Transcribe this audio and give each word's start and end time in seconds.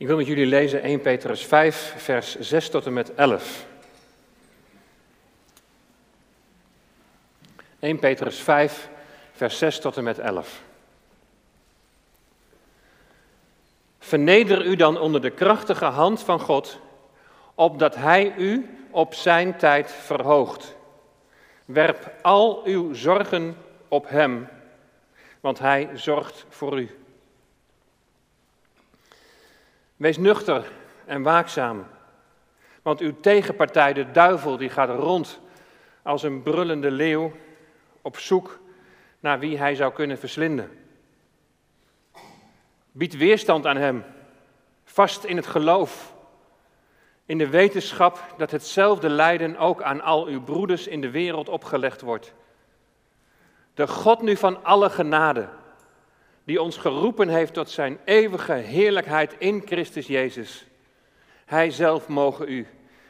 Ik 0.00 0.06
wil 0.06 0.16
met 0.16 0.26
jullie 0.26 0.46
lezen 0.46 0.82
1 0.82 1.00
Petrus 1.00 1.44
5, 1.44 1.94
vers 1.96 2.38
6 2.38 2.70
tot 2.70 2.86
en 2.86 2.92
met 2.92 3.14
11. 3.14 3.66
1 7.78 7.98
Petrus 7.98 8.38
5, 8.38 8.88
vers 9.32 9.58
6 9.58 9.80
tot 9.80 9.96
en 9.96 10.04
met 10.04 10.18
11. 10.18 10.62
Verneder 13.98 14.66
u 14.66 14.76
dan 14.76 14.98
onder 14.98 15.20
de 15.20 15.30
krachtige 15.30 15.84
hand 15.84 16.22
van 16.22 16.40
God, 16.40 16.80
opdat 17.54 17.94
Hij 17.94 18.34
u 18.36 18.78
op 18.90 19.14
zijn 19.14 19.56
tijd 19.56 19.92
verhoogt. 19.92 20.76
Werp 21.64 22.12
al 22.22 22.64
uw 22.64 22.94
zorgen 22.94 23.56
op 23.88 24.08
Hem, 24.08 24.48
want 25.40 25.58
Hij 25.58 25.90
zorgt 25.94 26.44
voor 26.48 26.80
u. 26.80 26.99
Wees 30.00 30.18
nuchter 30.18 30.72
en 31.04 31.22
waakzaam, 31.22 31.86
want 32.82 33.00
uw 33.00 33.20
tegenpartij, 33.20 33.92
de 33.92 34.10
duivel, 34.10 34.56
die 34.56 34.68
gaat 34.68 34.88
rond 34.88 35.40
als 36.02 36.22
een 36.22 36.42
brullende 36.42 36.90
leeuw 36.90 37.32
op 38.02 38.18
zoek 38.18 38.60
naar 39.20 39.38
wie 39.38 39.58
hij 39.58 39.74
zou 39.74 39.92
kunnen 39.92 40.18
verslinden. 40.18 40.70
Bied 42.92 43.16
weerstand 43.16 43.66
aan 43.66 43.76
hem, 43.76 44.04
vast 44.84 45.24
in 45.24 45.36
het 45.36 45.46
geloof, 45.46 46.14
in 47.26 47.38
de 47.38 47.48
wetenschap 47.48 48.34
dat 48.36 48.50
hetzelfde 48.50 49.08
lijden 49.08 49.56
ook 49.56 49.82
aan 49.82 50.00
al 50.00 50.26
uw 50.26 50.42
broeders 50.42 50.86
in 50.86 51.00
de 51.00 51.10
wereld 51.10 51.48
opgelegd 51.48 52.00
wordt. 52.00 52.34
De 53.74 53.86
God 53.86 54.22
nu 54.22 54.36
van 54.36 54.64
alle 54.64 54.90
genade, 54.90 55.48
die 56.50 56.62
ons 56.62 56.76
geroepen 56.76 57.28
heeft 57.28 57.54
tot 57.54 57.70
zijn 57.70 57.98
eeuwige 58.04 58.52
heerlijkheid 58.52 59.34
in 59.38 59.62
Christus 59.66 60.06
Jezus. 60.06 60.66
Hij 61.44 61.70
zelf 61.70 62.08
mogen 62.08 62.48
u, 62.48 62.66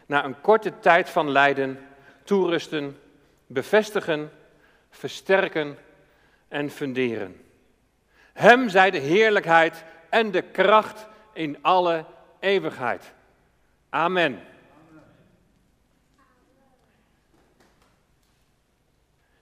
na 0.06 0.24
een 0.24 0.40
korte 0.40 0.78
tijd 0.78 1.10
van 1.10 1.30
lijden, 1.30 1.86
toerusten, 2.24 2.98
bevestigen, 3.46 4.32
versterken 4.90 5.78
en 6.48 6.70
funderen. 6.70 7.40
Hem 8.32 8.68
zij 8.68 8.90
de 8.90 8.98
heerlijkheid 8.98 9.84
en 10.08 10.30
de 10.30 10.42
kracht 10.42 11.06
in 11.32 11.58
alle 11.60 12.04
eeuwigheid. 12.40 13.12
Amen. 13.88 14.40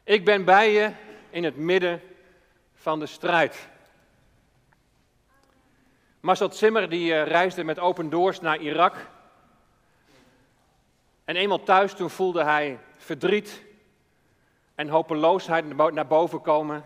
Ik 0.05 0.25
ben 0.25 0.45
bij 0.45 0.73
je 0.73 0.93
in 1.31 1.45
het 1.45 1.57
midden 1.57 2.01
van 2.75 2.99
de 2.99 3.07
strijd. 3.07 3.69
Marcel 6.29 6.53
Zimmer 6.53 6.89
die 6.89 7.15
eh, 7.15 7.27
reisde 7.27 7.65
met 7.65 7.79
Open 7.79 8.11
Doors 8.11 8.41
naar 8.41 8.59
Irak. 8.59 8.95
En 11.25 11.37
eenmaal 11.37 11.63
thuis 11.63 11.95
toen 11.95 12.11
voelde 12.11 12.45
hij 12.45 12.79
verdriet 12.97 13.63
en 14.75 14.89
hopeloosheid 14.89 15.77
naar 15.93 16.07
boven 16.07 16.41
komen. 16.41 16.85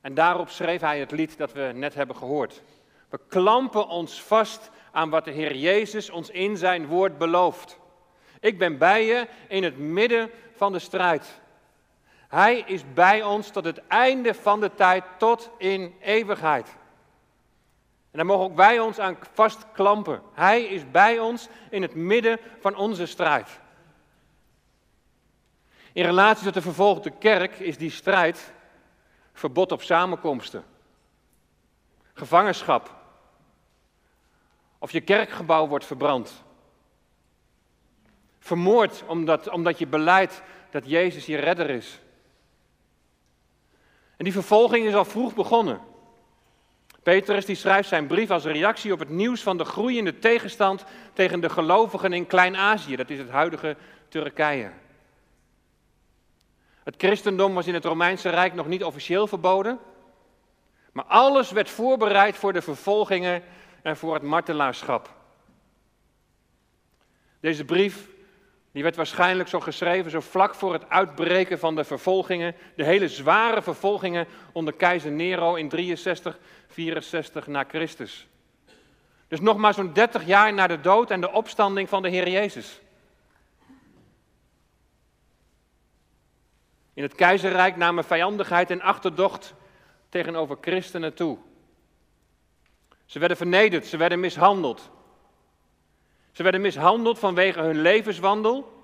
En 0.00 0.14
daarop 0.14 0.48
schreef 0.48 0.80
hij 0.80 0.98
het 0.98 1.10
lied 1.10 1.38
dat 1.38 1.52
we 1.52 1.70
net 1.74 1.94
hebben 1.94 2.16
gehoord. 2.16 2.62
We 3.08 3.20
klampen 3.28 3.88
ons 3.88 4.22
vast 4.22 4.70
aan 4.92 5.10
wat 5.10 5.24
de 5.24 5.30
Heer 5.30 5.56
Jezus 5.56 6.10
ons 6.10 6.30
in 6.30 6.56
zijn 6.56 6.86
woord 6.86 7.18
belooft. 7.18 7.78
Ik 8.40 8.58
ben 8.58 8.78
bij 8.78 9.04
je 9.04 9.26
in 9.48 9.62
het 9.62 9.78
midden 9.78 10.30
van 10.56 10.72
de 10.72 10.78
strijd. 10.78 11.40
Hij 12.28 12.58
is 12.66 12.82
bij 12.92 13.22
ons 13.22 13.50
tot 13.50 13.64
het 13.64 13.86
einde 13.86 14.34
van 14.34 14.60
de 14.60 14.74
tijd, 14.74 15.04
tot 15.18 15.50
in 15.58 15.94
eeuwigheid. 16.00 16.76
En 18.14 18.20
daar 18.20 18.28
mogen 18.28 18.44
ook 18.44 18.56
wij 18.56 18.80
ons 18.80 18.98
aan 18.98 19.18
vastklampen. 19.32 20.22
Hij 20.32 20.62
is 20.62 20.90
bij 20.90 21.18
ons 21.18 21.48
in 21.70 21.82
het 21.82 21.94
midden 21.94 22.38
van 22.60 22.76
onze 22.76 23.06
strijd. 23.06 23.60
In 25.92 26.04
relatie 26.04 26.44
tot 26.44 26.54
de 26.54 26.62
vervolgde 26.62 27.10
kerk 27.10 27.58
is 27.58 27.78
die 27.78 27.90
strijd 27.90 28.52
verbod 29.32 29.72
op 29.72 29.82
samenkomsten, 29.82 30.64
gevangenschap, 32.12 32.94
of 34.78 34.90
je 34.90 35.00
kerkgebouw 35.00 35.66
wordt 35.66 35.84
verbrand. 35.84 36.44
Vermoord 38.38 39.04
omdat, 39.06 39.48
omdat 39.48 39.78
je 39.78 39.86
beleidt 39.86 40.42
dat 40.70 40.86
Jezus 40.86 41.26
je 41.26 41.36
redder 41.36 41.70
is. 41.70 42.00
En 44.16 44.24
die 44.24 44.32
vervolging 44.32 44.86
is 44.86 44.94
al 44.94 45.04
vroeg 45.04 45.34
begonnen. 45.34 45.92
Petrus 47.04 47.44
die 47.44 47.56
schrijft 47.56 47.88
zijn 47.88 48.06
brief 48.06 48.30
als 48.30 48.44
reactie 48.44 48.92
op 48.92 48.98
het 48.98 49.08
nieuws 49.08 49.42
van 49.42 49.56
de 49.56 49.64
groeiende 49.64 50.18
tegenstand 50.18 50.84
tegen 51.12 51.40
de 51.40 51.48
gelovigen 51.48 52.12
in 52.12 52.26
Klein-Azië, 52.26 52.96
dat 52.96 53.10
is 53.10 53.18
het 53.18 53.30
huidige 53.30 53.76
Turkije. 54.08 54.70
Het 56.84 56.94
christendom 56.98 57.54
was 57.54 57.66
in 57.66 57.74
het 57.74 57.84
Romeinse 57.84 58.28
Rijk 58.28 58.54
nog 58.54 58.66
niet 58.66 58.84
officieel 58.84 59.26
verboden, 59.26 59.78
maar 60.92 61.04
alles 61.04 61.50
werd 61.50 61.70
voorbereid 61.70 62.36
voor 62.36 62.52
de 62.52 62.62
vervolgingen 62.62 63.42
en 63.82 63.96
voor 63.96 64.14
het 64.14 64.22
martelaarschap. 64.22 65.14
Deze 67.40 67.64
brief 67.64 68.08
die 68.74 68.82
werd 68.82 68.96
waarschijnlijk 68.96 69.48
zo 69.48 69.60
geschreven 69.60 70.10
zo 70.10 70.20
vlak 70.20 70.54
voor 70.54 70.72
het 70.72 70.88
uitbreken 70.88 71.58
van 71.58 71.74
de 71.74 71.84
vervolgingen, 71.84 72.54
de 72.76 72.84
hele 72.84 73.08
zware 73.08 73.62
vervolgingen 73.62 74.26
onder 74.52 74.74
keizer 74.74 75.10
Nero 75.10 75.54
in 75.54 75.68
63, 75.68 76.38
64 76.68 77.46
na 77.46 77.64
Christus. 77.68 78.26
Dus 79.28 79.40
nog 79.40 79.56
maar 79.56 79.74
zo'n 79.74 79.92
30 79.92 80.26
jaar 80.26 80.52
na 80.52 80.66
de 80.66 80.80
dood 80.80 81.10
en 81.10 81.20
de 81.20 81.32
opstanding 81.32 81.88
van 81.88 82.02
de 82.02 82.08
Heer 82.08 82.28
Jezus. 82.28 82.80
In 86.94 87.02
het 87.02 87.14
keizerrijk 87.14 87.76
namen 87.76 88.04
vijandigheid 88.04 88.70
en 88.70 88.80
achterdocht 88.80 89.54
tegenover 90.08 90.58
christenen 90.60 91.14
toe. 91.14 91.38
Ze 93.04 93.18
werden 93.18 93.36
vernederd, 93.36 93.86
ze 93.86 93.96
werden 93.96 94.20
mishandeld. 94.20 94.90
Ze 96.34 96.42
werden 96.42 96.60
mishandeld 96.60 97.18
vanwege 97.18 97.60
hun 97.60 97.80
levenswandel 97.80 98.82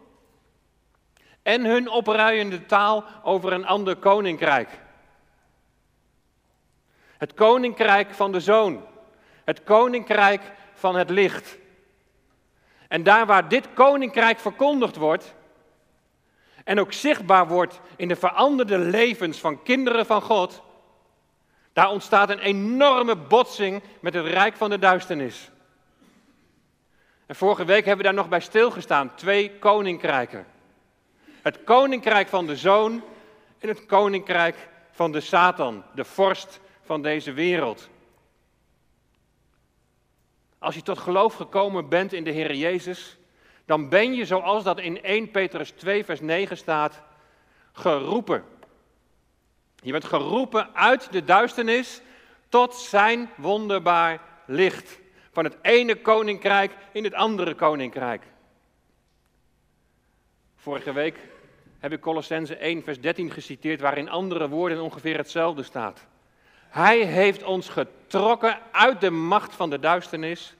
en 1.42 1.64
hun 1.64 1.88
opruiende 1.88 2.66
taal 2.66 3.04
over 3.22 3.52
een 3.52 3.66
ander 3.66 3.96
koninkrijk. 3.96 4.68
Het 7.18 7.34
koninkrijk 7.34 8.14
van 8.14 8.32
de 8.32 8.40
zoon, 8.40 8.84
het 9.44 9.62
koninkrijk 9.62 10.42
van 10.74 10.96
het 10.96 11.10
licht. 11.10 11.58
En 12.88 13.02
daar 13.02 13.26
waar 13.26 13.48
dit 13.48 13.68
koninkrijk 13.74 14.38
verkondigd 14.38 14.96
wordt 14.96 15.34
en 16.64 16.80
ook 16.80 16.92
zichtbaar 16.92 17.48
wordt 17.48 17.80
in 17.96 18.08
de 18.08 18.16
veranderde 18.16 18.78
levens 18.78 19.38
van 19.38 19.62
kinderen 19.62 20.06
van 20.06 20.22
God, 20.22 20.62
daar 21.72 21.90
ontstaat 21.90 22.30
een 22.30 22.38
enorme 22.38 23.16
botsing 23.16 23.82
met 24.00 24.14
het 24.14 24.26
rijk 24.26 24.56
van 24.56 24.70
de 24.70 24.78
duisternis. 24.78 25.50
En 27.30 27.36
vorige 27.36 27.64
week 27.64 27.84
hebben 27.84 27.96
we 27.96 28.12
daar 28.12 28.20
nog 28.20 28.28
bij 28.28 28.40
stilgestaan. 28.40 29.14
Twee 29.14 29.58
koninkrijken. 29.58 30.46
Het 31.42 31.64
koninkrijk 31.64 32.28
van 32.28 32.46
de 32.46 32.56
zoon 32.56 33.02
en 33.58 33.68
het 33.68 33.86
koninkrijk 33.86 34.68
van 34.90 35.12
de 35.12 35.20
Satan, 35.20 35.84
de 35.94 36.04
vorst 36.04 36.60
van 36.82 37.02
deze 37.02 37.32
wereld. 37.32 37.88
Als 40.58 40.74
je 40.74 40.82
tot 40.82 40.98
geloof 40.98 41.34
gekomen 41.34 41.88
bent 41.88 42.12
in 42.12 42.24
de 42.24 42.30
Heer 42.30 42.54
Jezus, 42.54 43.16
dan 43.64 43.88
ben 43.88 44.14
je, 44.14 44.24
zoals 44.24 44.64
dat 44.64 44.78
in 44.78 45.02
1 45.02 45.30
Petrus 45.30 45.70
2, 45.70 46.04
vers 46.04 46.20
9 46.20 46.56
staat, 46.56 47.02
geroepen. 47.72 48.44
Je 49.82 49.92
bent 49.92 50.04
geroepen 50.04 50.74
uit 50.74 51.12
de 51.12 51.24
duisternis 51.24 52.00
tot 52.48 52.74
zijn 52.74 53.30
wonderbaar 53.36 54.20
licht. 54.46 54.98
Van 55.32 55.44
het 55.44 55.56
ene 55.62 55.96
koninkrijk 55.96 56.72
in 56.92 57.04
het 57.04 57.14
andere 57.14 57.54
koninkrijk. 57.54 58.22
Vorige 60.56 60.92
week 60.92 61.18
heb 61.78 61.92
ik 61.92 62.00
Colossense 62.00 62.56
1, 62.56 62.82
vers 62.82 63.00
13 63.00 63.30
geciteerd, 63.30 63.80
waarin 63.80 64.08
andere 64.08 64.48
woorden 64.48 64.80
ongeveer 64.80 65.16
hetzelfde 65.16 65.62
staat. 65.62 66.06
Hij 66.68 66.98
heeft 66.98 67.42
ons 67.42 67.68
getrokken 67.68 68.58
uit 68.72 69.00
de 69.00 69.10
macht 69.10 69.54
van 69.54 69.70
de 69.70 69.78
duisternis 69.78 70.54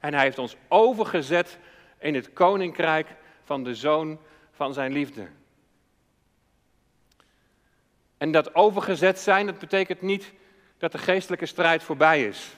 en 0.00 0.14
hij 0.14 0.22
heeft 0.22 0.38
ons 0.38 0.56
overgezet 0.68 1.58
in 1.98 2.14
het 2.14 2.32
koninkrijk 2.32 3.08
van 3.44 3.64
de 3.64 3.74
zoon 3.74 4.18
van 4.52 4.74
zijn 4.74 4.92
liefde. 4.92 5.28
En 8.18 8.30
dat 8.32 8.54
overgezet 8.54 9.18
zijn, 9.18 9.46
dat 9.46 9.58
betekent 9.58 10.00
niet 10.00 10.32
dat 10.78 10.92
de 10.92 10.98
geestelijke 10.98 11.46
strijd 11.46 11.82
voorbij 11.82 12.24
is. 12.26 12.56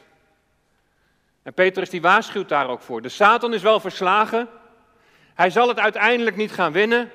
En 1.44 1.54
Petrus 1.54 1.90
die 1.90 2.00
waarschuwt 2.00 2.48
daar 2.48 2.68
ook 2.68 2.80
voor. 2.80 3.02
De 3.02 3.08
Satan 3.08 3.54
is 3.54 3.62
wel 3.62 3.80
verslagen. 3.80 4.48
Hij 5.34 5.50
zal 5.50 5.68
het 5.68 5.78
uiteindelijk 5.78 6.36
niet 6.36 6.52
gaan 6.52 6.72
winnen. 6.72 7.10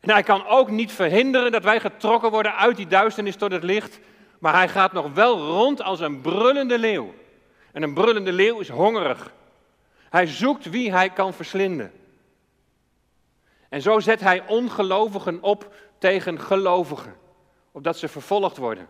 En 0.00 0.10
hij 0.10 0.22
kan 0.22 0.46
ook 0.46 0.70
niet 0.70 0.92
verhinderen 0.92 1.52
dat 1.52 1.62
wij 1.62 1.80
getrokken 1.80 2.30
worden 2.30 2.56
uit 2.56 2.76
die 2.76 2.86
duisternis 2.86 3.36
tot 3.36 3.52
het 3.52 3.62
licht. 3.62 4.00
Maar 4.38 4.54
hij 4.54 4.68
gaat 4.68 4.92
nog 4.92 5.12
wel 5.12 5.38
rond 5.38 5.82
als 5.82 6.00
een 6.00 6.20
brullende 6.20 6.78
leeuw. 6.78 7.14
En 7.72 7.82
een 7.82 7.94
brullende 7.94 8.32
leeuw 8.32 8.60
is 8.60 8.68
hongerig. 8.68 9.32
Hij 10.10 10.26
zoekt 10.26 10.70
wie 10.70 10.92
hij 10.92 11.10
kan 11.10 11.34
verslinden. 11.34 11.92
En 13.68 13.82
zo 13.82 14.00
zet 14.00 14.20
hij 14.20 14.46
ongelovigen 14.46 15.42
op 15.42 15.74
tegen 15.98 16.40
gelovigen, 16.40 17.16
opdat 17.72 17.98
ze 17.98 18.08
vervolgd 18.08 18.56
worden. 18.56 18.88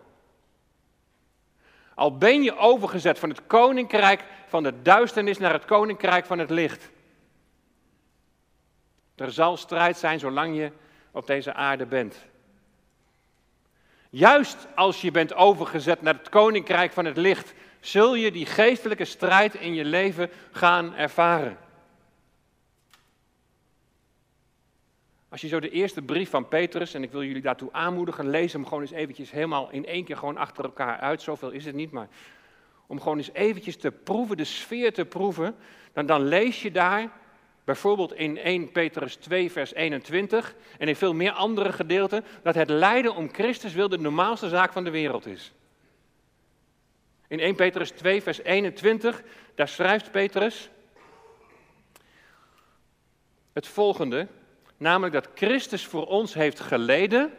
Al 1.95 2.17
ben 2.17 2.43
je 2.43 2.57
overgezet 2.57 3.19
van 3.19 3.29
het 3.29 3.47
koninkrijk 3.47 4.23
van 4.47 4.63
de 4.63 4.81
duisternis 4.81 5.37
naar 5.37 5.53
het 5.53 5.65
koninkrijk 5.65 6.25
van 6.25 6.39
het 6.39 6.49
licht. 6.49 6.89
Er 9.15 9.31
zal 9.31 9.57
strijd 9.57 9.97
zijn 9.97 10.19
zolang 10.19 10.57
je 10.57 10.71
op 11.11 11.27
deze 11.27 11.53
aarde 11.53 11.85
bent. 11.85 12.25
Juist 14.09 14.67
als 14.75 15.01
je 15.01 15.11
bent 15.11 15.33
overgezet 15.33 16.01
naar 16.01 16.13
het 16.13 16.29
koninkrijk 16.29 16.91
van 16.91 17.05
het 17.05 17.17
licht, 17.17 17.53
zul 17.79 18.15
je 18.15 18.31
die 18.31 18.45
geestelijke 18.45 19.05
strijd 19.05 19.55
in 19.55 19.73
je 19.73 19.85
leven 19.85 20.29
gaan 20.51 20.95
ervaren. 20.95 21.57
Als 25.35 25.43
je 25.43 25.49
zo 25.49 25.59
de 25.59 25.69
eerste 25.69 26.01
brief 26.01 26.29
van 26.29 26.47
Petrus, 26.47 26.93
en 26.93 27.03
ik 27.03 27.11
wil 27.11 27.23
jullie 27.23 27.41
daartoe 27.41 27.69
aanmoedigen, 27.71 28.29
lees 28.29 28.53
hem 28.53 28.63
gewoon 28.63 28.81
eens 28.81 28.91
eventjes 28.91 29.31
helemaal 29.31 29.69
in 29.71 29.85
één 29.85 30.03
keer 30.03 30.17
gewoon 30.17 30.37
achter 30.37 30.63
elkaar 30.63 30.99
uit. 30.99 31.21
Zoveel 31.21 31.49
is 31.49 31.65
het 31.65 31.75
niet, 31.75 31.91
maar 31.91 32.07
om 32.87 33.01
gewoon 33.01 33.17
eens 33.17 33.31
eventjes 33.33 33.77
te 33.77 33.91
proeven, 33.91 34.37
de 34.37 34.43
sfeer 34.43 34.93
te 34.93 35.05
proeven, 35.05 35.55
dan, 35.93 36.05
dan 36.05 36.27
lees 36.27 36.61
je 36.61 36.71
daar 36.71 37.11
bijvoorbeeld 37.63 38.13
in 38.13 38.37
1 38.37 38.71
Petrus 38.71 39.15
2, 39.15 39.51
vers 39.51 39.73
21 39.73 40.55
en 40.77 40.87
in 40.87 40.95
veel 40.95 41.13
meer 41.13 41.31
andere 41.31 41.71
gedeelten, 41.71 42.23
dat 42.43 42.55
het 42.55 42.69
lijden 42.69 43.15
om 43.15 43.33
Christus 43.33 43.73
wil 43.73 43.89
de 43.89 43.97
normaalste 43.97 44.49
zaak 44.49 44.71
van 44.71 44.83
de 44.83 44.91
wereld 44.91 45.25
is. 45.25 45.53
In 47.27 47.39
1 47.39 47.55
Petrus 47.55 47.89
2, 47.89 48.21
vers 48.21 48.41
21, 48.41 49.23
daar 49.55 49.67
schrijft 49.67 50.11
Petrus 50.11 50.69
het 53.53 53.67
volgende, 53.67 54.27
namelijk 54.77 55.13
dat 55.13 55.29
Christus 55.35 55.85
voor 55.85 56.05
ons 56.05 56.33
heeft 56.33 56.59
geleden 56.59 57.33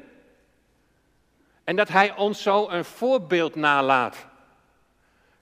en 1.64 1.76
dat 1.76 1.88
Hij 1.88 2.16
ons 2.16 2.42
zo 2.42 2.68
een 2.68 2.84
voorbeeld 2.84 3.54
nalaat. 3.54 4.26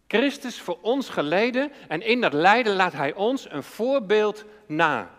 Christus 0.06 0.60
voor 0.60 0.78
ons 0.80 1.08
geleden 1.08 1.72
en 1.88 2.02
in 2.02 2.20
dat 2.20 2.32
lijden 2.32 2.76
laat 2.76 2.92
Hij 2.92 3.14
ons 3.14 3.50
een 3.50 3.62
voorbeeld 3.62 4.44
na. 4.66 5.10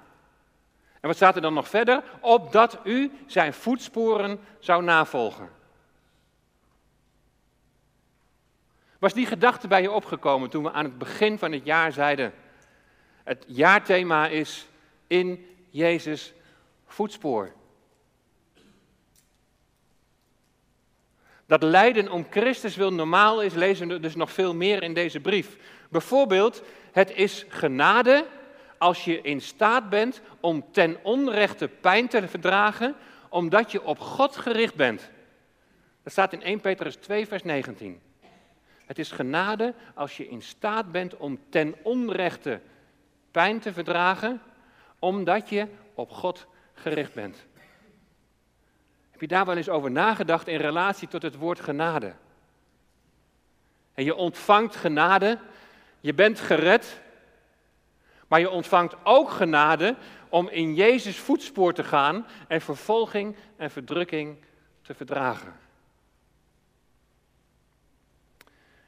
En 1.00 1.12
wat 1.12 1.16
staat 1.16 1.36
er 1.36 1.42
dan 1.42 1.54
nog 1.54 1.69
verder? 1.69 2.04
Opdat 2.19 2.80
u 2.83 3.12
zijn 3.25 3.54
voetsporen 3.54 4.39
zou 4.60 4.83
navolgen. 4.83 5.50
Was 9.00 9.13
die 9.13 9.25
gedachte 9.25 9.68
bij 9.68 9.81
je 9.81 9.92
opgekomen 9.92 10.50
toen 10.50 10.63
we 10.63 10.72
aan 10.72 10.86
het 10.86 10.98
begin 10.98 11.38
van 11.38 11.51
het 11.51 11.66
jaar 11.66 11.92
zeiden: 11.92 12.33
het 13.24 13.44
jaarthema 13.48 14.27
is 14.27 14.68
in 15.07 15.45
Jezus 15.69 16.33
voetspoor? 16.95 17.51
Dat 21.45 21.63
lijden 21.63 22.12
om 22.12 22.25
Christus 22.30 22.75
wil 22.75 22.94
normaal 22.94 23.42
is, 23.42 23.53
lezen 23.53 23.88
we 23.88 24.00
dus 24.00 24.15
nog 24.15 24.31
veel 24.31 24.56
meer 24.56 24.83
in 24.83 24.94
deze 24.94 25.19
brief. 25.19 25.57
Bijvoorbeeld, 25.89 26.62
het 26.92 27.12
is 27.12 27.45
genade 27.50 28.25
als 28.77 29.06
je 29.06 29.21
in 29.21 29.42
staat 29.42 29.89
bent 29.89 30.21
om 30.39 30.65
ten 30.71 30.97
onrechte 31.03 31.68
pijn 31.68 32.07
te 32.07 32.27
verdragen, 32.27 32.95
omdat 33.30 33.71
je 33.71 33.83
op 33.83 34.00
God 34.00 34.36
gericht 34.36 34.75
bent. 34.75 35.09
Dat 36.03 36.12
staat 36.12 36.33
in 36.33 36.41
1 36.41 36.59
Petrus 36.59 36.95
2, 36.95 37.27
vers 37.27 37.44
19. 37.44 38.01
Het 38.86 39.00
is 39.00 39.12
genade 39.12 39.74
als 39.94 40.18
je 40.18 40.27
in 40.27 40.41
staat 40.41 40.91
bent 40.91 41.18
om 41.18 41.39
ten 41.50 41.75
onrechte 41.81 42.59
pijn 43.31 43.59
te 43.59 43.74
verdragen, 43.74 44.41
omdat 45.00 45.50
je 45.50 45.68
op 45.94 46.12
God 46.12 46.48
gericht 46.75 47.13
bent. 47.13 47.45
Heb 49.12 49.22
je 49.22 49.27
daar 49.27 49.45
wel 49.45 49.57
eens 49.57 49.69
over 49.69 49.92
nagedacht 49.92 50.48
in 50.48 50.57
relatie 50.57 51.07
tot 51.07 51.22
het 51.22 51.36
woord 51.36 51.60
genade? 51.60 52.13
En 53.94 54.04
je 54.04 54.16
ontvangt 54.16 54.75
genade, 54.75 55.39
je 56.00 56.13
bent 56.13 56.39
gered, 56.39 57.01
maar 58.27 58.39
je 58.39 58.50
ontvangt 58.50 58.95
ook 59.04 59.30
genade 59.30 59.95
om 60.30 60.50
in 60.50 60.74
Jezus 60.74 61.18
voetspoor 61.18 61.74
te 61.74 61.83
gaan 61.83 62.25
en 62.48 62.62
vervolging 62.62 63.36
en 63.57 63.72
verdrukking 63.72 64.38
te 64.81 64.94
verdragen. 64.94 65.54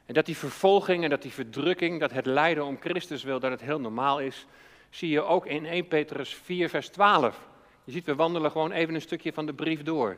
En 0.06 0.14
dat 0.14 0.26
die 0.26 0.36
vervolging 0.36 1.04
en 1.04 1.10
dat 1.10 1.22
die 1.22 1.32
verdrukking, 1.32 2.00
dat 2.00 2.12
het 2.12 2.26
lijden 2.26 2.64
om 2.64 2.80
Christus 2.80 3.22
wil, 3.22 3.40
dat 3.40 3.50
het 3.50 3.60
heel 3.60 3.80
normaal 3.80 4.20
is, 4.20 4.46
zie 4.90 5.10
je 5.10 5.22
ook 5.22 5.46
in 5.46 5.66
1 5.66 5.88
Petrus 5.88 6.34
4, 6.34 6.68
vers 6.68 6.88
12. 6.88 7.48
Je 7.88 7.94
ziet, 7.94 8.06
we 8.06 8.14
wandelen 8.14 8.50
gewoon 8.50 8.72
even 8.72 8.94
een 8.94 9.00
stukje 9.00 9.32
van 9.32 9.46
de 9.46 9.54
brief 9.54 9.82
door. 9.82 10.16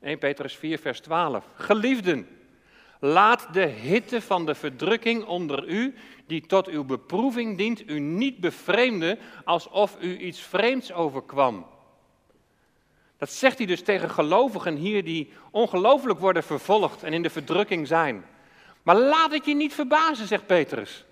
1 0.00 0.18
Petrus 0.18 0.54
4, 0.56 0.78
vers 0.78 1.00
12. 1.00 1.44
Geliefden, 1.54 2.28
laat 3.00 3.48
de 3.52 3.64
hitte 3.64 4.20
van 4.20 4.46
de 4.46 4.54
verdrukking 4.54 5.24
onder 5.24 5.68
u, 5.68 5.94
die 6.26 6.46
tot 6.46 6.68
uw 6.68 6.84
beproeving 6.84 7.56
dient, 7.56 7.90
u 7.90 7.98
niet 7.98 8.38
bevreemden 8.38 9.18
alsof 9.44 9.96
u 10.00 10.18
iets 10.18 10.40
vreemds 10.40 10.92
overkwam. 10.92 11.66
Dat 13.18 13.30
zegt 13.30 13.58
hij 13.58 13.66
dus 13.66 13.82
tegen 13.82 14.10
gelovigen 14.10 14.76
hier 14.76 15.04
die 15.04 15.32
ongelooflijk 15.50 16.18
worden 16.18 16.42
vervolgd 16.42 17.02
en 17.02 17.12
in 17.12 17.22
de 17.22 17.30
verdrukking 17.30 17.86
zijn. 17.86 18.24
Maar 18.82 18.96
laat 18.96 19.32
het 19.32 19.44
je 19.44 19.54
niet 19.54 19.74
verbazen, 19.74 20.26
zegt 20.26 20.46
Petrus. 20.46 21.04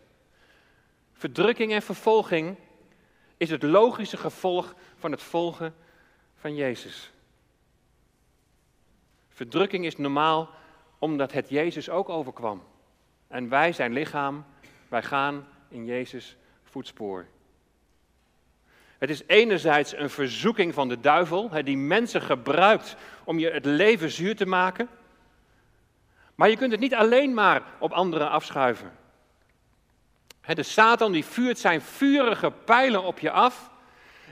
Verdrukking 1.12 1.72
en 1.72 1.82
vervolging 1.82 2.56
is 3.36 3.50
het 3.50 3.62
logische 3.62 4.16
gevolg 4.16 4.74
van 4.96 5.10
het 5.10 5.22
volgen 5.22 5.74
van 6.44 6.54
Jezus. 6.54 7.10
Verdrukking 9.28 9.84
is 9.84 9.96
normaal 9.96 10.50
omdat 10.98 11.32
het 11.32 11.48
Jezus 11.48 11.90
ook 11.90 12.08
overkwam. 12.08 12.62
En 13.28 13.48
wij 13.48 13.72
zijn 13.72 13.92
lichaam, 13.92 14.44
wij 14.88 15.02
gaan 15.02 15.46
in 15.68 15.84
Jezus 15.84 16.36
voetspoor. 16.62 17.26
Het 18.98 19.10
is 19.10 19.22
enerzijds 19.26 19.96
een 19.96 20.10
verzoeking 20.10 20.74
van 20.74 20.88
de 20.88 21.00
duivel, 21.00 21.50
die 21.64 21.76
mensen 21.76 22.22
gebruikt 22.22 22.96
om 23.24 23.38
je 23.38 23.50
het 23.50 23.64
leven 23.64 24.10
zuur 24.10 24.36
te 24.36 24.46
maken. 24.46 24.88
Maar 26.34 26.50
je 26.50 26.56
kunt 26.56 26.72
het 26.72 26.80
niet 26.80 26.94
alleen 26.94 27.34
maar 27.34 27.62
op 27.78 27.92
anderen 27.92 28.30
afschuiven. 28.30 28.92
De 30.46 30.62
Satan 30.62 31.12
die 31.12 31.24
vuurt 31.24 31.58
zijn 31.58 31.80
vurige 31.80 32.50
pijlen 32.50 33.02
op 33.02 33.18
je 33.18 33.30
af 33.30 33.70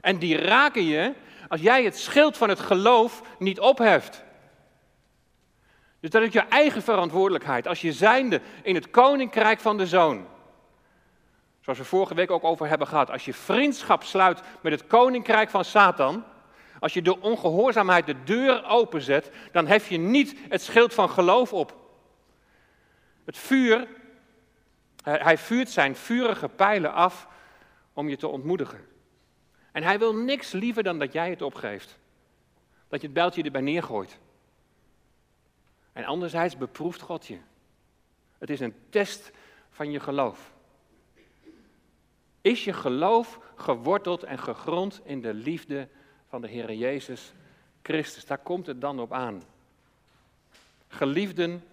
en 0.00 0.19
die 0.19 0.37
raken 0.37 0.85
je 0.85 1.14
als 1.52 1.61
jij 1.61 1.85
het 1.85 1.99
schild 1.99 2.37
van 2.37 2.49
het 2.49 2.61
geloof 2.61 3.23
niet 3.38 3.61
opheft. 3.61 4.25
Dus 6.00 6.11
dat 6.11 6.23
is 6.23 6.32
je 6.32 6.40
eigen 6.40 6.82
verantwoordelijkheid 6.82 7.66
als 7.66 7.80
je 7.80 7.92
zijnde 7.92 8.40
in 8.62 8.75
het 8.75 8.90
koninkrijk 8.90 9.61
van 9.61 9.78
de 9.78 9.87
zoon. 9.87 10.26
Zoals 11.61 11.78
we 11.78 11.85
vorige 11.85 12.14
week 12.14 12.30
ook 12.30 12.44
over 12.44 12.68
hebben 12.68 12.87
gehad. 12.87 13.11
Als 13.11 13.25
je 13.25 13.35
vriendschap 13.35 14.02
sluit 14.02 14.40
met 14.61 14.73
het 14.73 14.87
koninkrijk 14.87 15.50
van 15.50 15.64
Satan, 15.64 16.25
als 16.80 16.92
je 16.92 17.02
door 17.02 17.18
ongehoorzaamheid 17.21 18.06
de 18.06 18.23
deur 18.25 18.68
openzet, 18.68 19.30
dan 19.50 19.66
hef 19.66 19.88
je 19.88 19.99
niet 19.99 20.37
het 20.49 20.62
schild 20.62 20.94
van 20.94 21.11
geloof 21.11 21.52
op. 21.52 21.76
Het 23.25 23.38
vuur, 23.38 23.88
hij 25.02 25.38
vuurt 25.38 25.71
zijn 25.71 25.97
vurige 25.97 26.49
pijlen 26.49 26.92
af 26.92 27.28
om 27.92 28.09
je 28.09 28.16
te 28.16 28.28
ontmoedigen. 28.28 28.91
En 29.73 29.83
hij 29.83 29.99
wil 29.99 30.14
niks 30.14 30.52
liever 30.52 30.83
dan 30.83 30.99
dat 30.99 31.12
jij 31.12 31.31
het 31.31 31.43
opgeeft. 31.43 31.99
Dat 32.88 33.00
je 33.00 33.07
het 33.07 33.17
bijltje 33.17 33.43
erbij 33.43 33.61
neergooit. 33.61 34.19
En 35.93 36.05
anderzijds 36.05 36.57
beproeft 36.57 37.00
God 37.00 37.26
je. 37.26 37.38
Het 38.38 38.50
is 38.50 38.61
een 38.61 38.75
test 38.88 39.31
van 39.71 39.91
je 39.91 40.00
geloof. 40.00 40.52
Is 42.41 42.64
je 42.64 42.73
geloof 42.73 43.38
geworteld 43.57 44.23
en 44.23 44.38
gegrond 44.38 45.00
in 45.05 45.21
de 45.21 45.35
liefde 45.35 45.88
van 46.29 46.41
de 46.41 46.49
Heer 46.49 46.73
Jezus 46.73 47.33
Christus? 47.83 48.26
Daar 48.26 48.38
komt 48.38 48.67
het 48.67 48.81
dan 48.81 49.00
op 49.00 49.12
aan. 49.12 49.43
Geliefden, 50.88 51.64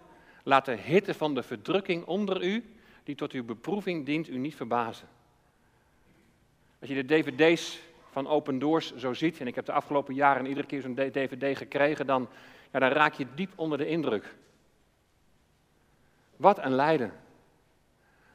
laat 0.43 0.65
de 0.65 0.75
hitte 0.75 1.13
van 1.13 1.35
de 1.35 1.43
verdrukking 1.43 2.05
onder 2.05 2.43
u, 2.43 2.73
die 3.03 3.15
tot 3.15 3.31
uw 3.31 3.43
beproeving 3.43 4.05
dient, 4.05 4.27
u 4.29 4.37
niet 4.37 4.55
verbazen. 4.55 5.07
Als 6.79 6.89
je 6.89 7.03
de 7.03 7.05
dvd's 7.05 7.79
van 8.09 8.27
Open 8.27 8.59
Doors 8.59 8.95
zo 8.95 9.13
ziet, 9.13 9.39
en 9.39 9.47
ik 9.47 9.55
heb 9.55 9.65
de 9.65 9.71
afgelopen 9.71 10.13
jaren 10.13 10.45
iedere 10.45 10.67
keer 10.67 10.81
zo'n 10.81 10.95
dvd 10.95 11.57
gekregen, 11.57 12.05
dan 12.05 12.29
ja, 12.71 12.79
dan 12.79 12.89
raak 12.89 13.13
je 13.13 13.27
diep 13.35 13.51
onder 13.55 13.77
de 13.77 13.87
indruk. 13.87 14.35
Wat 16.35 16.63
een 16.63 16.75
lijden. 16.75 17.13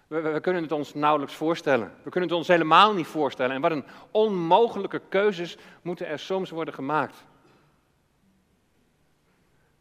We, 0.07 0.21
we, 0.21 0.41
kunnen 0.41 0.63
het 0.63 0.73
ons 0.73 0.95
nauwelijks 0.95 1.35
voorstellen. 1.35 1.93
We 2.03 2.11
kunnen 2.11 2.29
het 2.29 2.39
ons 2.39 2.49
helemaal 2.49 2.95
niet 2.95 3.07
voorstellen. 3.07 3.55
En 3.55 3.61
wat 3.61 3.71
een 3.71 3.85
onmogelijke 4.11 5.01
keuzes 5.09 5.57
moeten 5.83 6.07
er 6.07 6.19
soms 6.19 6.51
worden 6.51 6.75
gemaakt. 6.75 7.25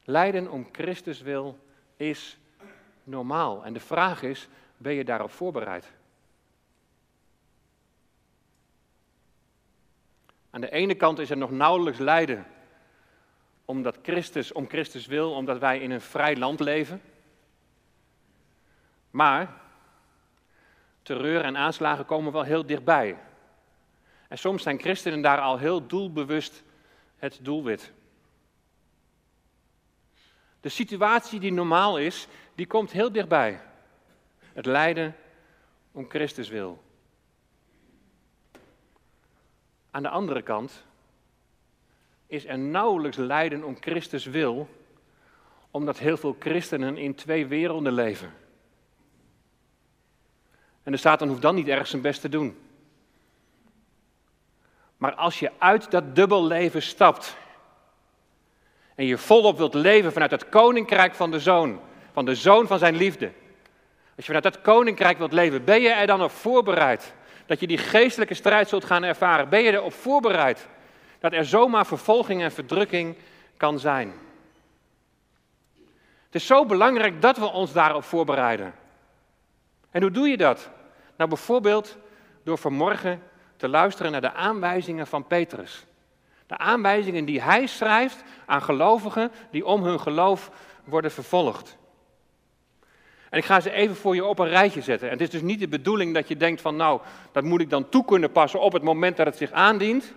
Lijden 0.03 0.51
om 0.51 0.67
Christus 0.71 1.21
wil 1.21 1.59
is 1.95 2.37
normaal. 3.03 3.65
En 3.65 3.73
de 3.73 3.79
vraag 3.79 4.21
is, 4.21 4.47
ben 4.77 4.93
je 4.93 5.03
daarop 5.03 5.31
voorbereid? 5.31 5.93
Aan 10.53 10.61
de 10.61 10.71
ene 10.71 10.95
kant 10.95 11.19
is 11.19 11.29
er 11.29 11.37
nog 11.37 11.51
nauwelijks 11.51 11.99
lijden 11.99 12.45
omdat 13.65 13.97
Christus 14.01 14.51
om 14.51 14.67
Christus 14.67 15.05
wil, 15.05 15.33
omdat 15.33 15.59
wij 15.59 15.79
in 15.79 15.91
een 15.91 16.01
vrij 16.01 16.37
land 16.37 16.59
leven. 16.59 17.01
Maar 19.09 19.61
terreur 21.01 21.43
en 21.43 21.57
aanslagen 21.57 22.05
komen 22.05 22.31
wel 22.31 22.43
heel 22.43 22.65
dichtbij. 22.65 23.17
En 24.27 24.37
soms 24.37 24.63
zijn 24.63 24.79
christenen 24.79 25.21
daar 25.21 25.39
al 25.39 25.57
heel 25.57 25.87
doelbewust 25.87 26.63
het 27.17 27.39
doelwit. 27.41 27.91
De 30.59 30.69
situatie 30.69 31.39
die 31.39 31.51
normaal 31.51 31.99
is, 31.99 32.27
die 32.55 32.67
komt 32.67 32.91
heel 32.91 33.11
dichtbij. 33.11 33.61
Het 34.39 34.65
lijden 34.65 35.15
om 35.91 36.09
Christus 36.09 36.49
wil. 36.49 36.82
Aan 39.93 40.03
de 40.03 40.09
andere 40.09 40.41
kant 40.41 40.83
is 42.27 42.45
er 42.45 42.57
nauwelijks 42.57 43.17
lijden 43.17 43.63
om 43.63 43.77
Christus 43.79 44.25
wil, 44.25 44.69
omdat 45.71 45.99
heel 45.99 46.17
veel 46.17 46.35
christenen 46.39 46.97
in 46.97 47.15
twee 47.15 47.47
werelden 47.47 47.93
leven. 47.93 48.33
En 50.83 50.91
de 50.91 50.97
Satan 50.97 51.27
hoeft 51.27 51.41
dan 51.41 51.55
niet 51.55 51.67
erg 51.67 51.87
zijn 51.87 52.01
best 52.01 52.21
te 52.21 52.29
doen. 52.29 52.57
Maar 54.97 55.15
als 55.15 55.39
je 55.39 55.51
uit 55.57 55.91
dat 55.91 56.15
dubbel 56.15 56.45
leven 56.45 56.81
stapt 56.81 57.37
en 58.95 59.05
je 59.05 59.17
volop 59.17 59.57
wilt 59.57 59.73
leven 59.73 60.11
vanuit 60.11 60.31
het 60.31 60.49
koninkrijk 60.49 61.15
van 61.15 61.31
de 61.31 61.39
zoon, 61.39 61.79
van 62.11 62.25
de 62.25 62.35
zoon 62.35 62.67
van 62.67 62.79
zijn 62.79 62.95
liefde. 62.95 63.25
Als 64.15 64.25
je 64.25 64.33
vanuit 64.33 64.43
dat 64.43 64.61
koninkrijk 64.61 65.17
wilt 65.17 65.33
leven, 65.33 65.63
ben 65.63 65.81
je 65.81 65.89
er 65.89 66.07
dan 66.07 66.23
op 66.23 66.31
voorbereid 66.31 67.13
dat 67.45 67.59
je 67.59 67.67
die 67.67 67.77
geestelijke 67.77 68.33
strijd 68.33 68.69
zult 68.69 68.85
gaan 68.85 69.03
ervaren? 69.03 69.49
Ben 69.49 69.63
je 69.63 69.71
erop 69.71 69.93
voorbereid 69.93 70.67
dat 71.19 71.33
er 71.33 71.45
zomaar 71.45 71.85
vervolging 71.85 72.41
en 72.41 72.51
verdrukking 72.51 73.15
kan 73.57 73.79
zijn? 73.79 74.13
Het 76.25 76.41
is 76.41 76.45
zo 76.45 76.65
belangrijk 76.65 77.21
dat 77.21 77.37
we 77.37 77.51
ons 77.51 77.73
daarop 77.73 78.03
voorbereiden. 78.03 78.73
En 79.91 80.01
hoe 80.01 80.11
doe 80.11 80.27
je 80.27 80.37
dat? 80.37 80.69
Nou, 81.17 81.29
bijvoorbeeld 81.29 81.97
door 82.43 82.57
vanmorgen 82.57 83.21
te 83.57 83.67
luisteren 83.67 84.11
naar 84.11 84.21
de 84.21 84.33
aanwijzingen 84.33 85.07
van 85.07 85.27
Petrus. 85.27 85.85
De 86.47 86.57
aanwijzingen 86.57 87.25
die 87.25 87.41
hij 87.41 87.65
schrijft 87.67 88.23
aan 88.45 88.61
gelovigen 88.61 89.31
die 89.51 89.65
om 89.65 89.83
hun 89.83 89.99
geloof 89.99 90.51
worden 90.83 91.11
vervolgd. 91.11 91.77
En 93.33 93.39
ik 93.39 93.45
ga 93.45 93.59
ze 93.59 93.71
even 93.71 93.95
voor 93.95 94.15
je 94.15 94.25
op 94.25 94.39
een 94.39 94.49
rijtje 94.49 94.81
zetten. 94.81 95.07
En 95.07 95.13
het 95.13 95.21
is 95.21 95.29
dus 95.29 95.41
niet 95.41 95.59
de 95.59 95.67
bedoeling 95.67 96.13
dat 96.13 96.27
je 96.27 96.37
denkt 96.37 96.61
van 96.61 96.75
nou, 96.75 97.01
dat 97.31 97.43
moet 97.43 97.61
ik 97.61 97.69
dan 97.69 97.89
toe 97.89 98.05
kunnen 98.05 98.31
passen 98.31 98.59
op 98.59 98.73
het 98.73 98.83
moment 98.83 99.17
dat 99.17 99.25
het 99.25 99.37
zich 99.37 99.51
aandient. 99.51 100.13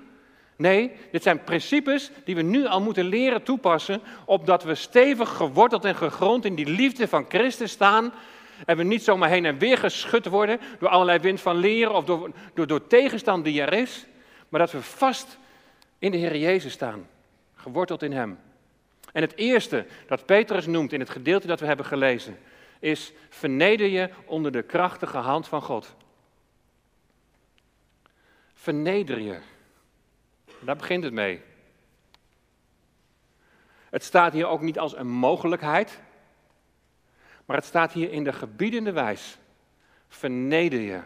Nee, 0.57 0.93
dit 1.13 1.23
zijn 1.23 1.45
principes 1.45 2.11
die 2.25 2.35
we 2.35 2.43
nu 2.43 2.67
al 2.67 2.81
moeten 2.81 3.05
leren 3.05 3.43
toepassen, 3.43 4.01
opdat 4.25 4.65
we 4.65 4.75
stevig 4.75 5.29
geworteld 5.29 5.85
en 5.85 5.97
gegrond 5.97 6.45
in 6.45 6.55
die 6.55 6.67
liefde 6.67 7.09
van 7.09 7.25
Christus 7.29 7.71
staan. 7.71 8.13
En 8.67 8.77
we 8.77 8.83
niet 8.83 9.03
zomaar 9.03 9.29
heen 9.29 9.45
en 9.45 9.59
weer 9.59 9.79
geschud 9.79 10.27
worden 10.27 10.61
door 10.79 10.89
allerlei 10.89 11.19
wind 11.19 11.41
van 11.41 11.57
leren 11.57 11.95
of 11.95 12.05
door, 12.05 12.31
door, 12.55 12.67
door 12.67 12.87
tegenstand 12.87 13.45
die 13.45 13.63
er 13.63 13.73
is. 13.73 14.07
Maar 14.49 14.61
dat 14.61 14.73
we 14.73 14.83
vast 14.83 15.39
in 15.99 16.11
de 16.11 16.17
Heer 16.17 16.37
Jezus 16.37 16.73
staan, 16.73 17.07
geworteld 17.55 18.03
in 18.03 18.13
Hem. 18.13 18.39
En 19.13 19.23
het 19.23 19.37
eerste 19.37 19.87
dat 20.07 20.27
Petrus 20.27 20.67
noemt 20.67 20.93
in 20.93 21.01
het 21.01 21.11
gedeelte 21.11 21.47
dat 21.47 21.61
we 21.61 21.67
hebben 21.67 21.87
gelezen, 21.87 22.37
is 22.87 23.13
verneder 23.29 23.87
je 23.87 24.11
onder 24.25 24.53
de 24.53 24.63
krachtige 24.63 25.17
hand 25.17 25.49
van 25.49 25.63
God. 25.63 25.95
Verneder 28.55 29.21
je. 29.21 29.39
Daar 30.61 30.77
begint 30.77 31.05
het 31.05 31.13
mee. 31.13 31.43
Het 33.91 34.05
staat 34.05 34.33
hier 34.33 34.47
ook 34.47 34.61
niet 34.61 34.79
als 34.79 34.97
een 34.97 35.09
mogelijkheid, 35.09 36.01
maar 37.45 37.57
het 37.57 37.67
staat 37.67 37.93
hier 37.93 38.13
in 38.13 38.25
de 38.25 38.33
gebiedende 38.33 38.93
wijs. 38.93 39.39
Verneder 40.09 40.81
je. 40.81 41.01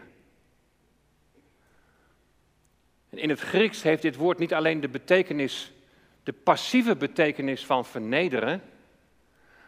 En 3.09 3.17
in 3.17 3.29
het 3.29 3.39
Grieks 3.39 3.81
heeft 3.83 4.01
dit 4.01 4.15
woord 4.15 4.37
niet 4.37 4.53
alleen 4.53 4.81
de 4.81 4.89
betekenis, 4.89 5.71
de 6.23 6.33
passieve 6.33 6.95
betekenis 6.95 7.65
van 7.65 7.85
vernederen, 7.85 8.61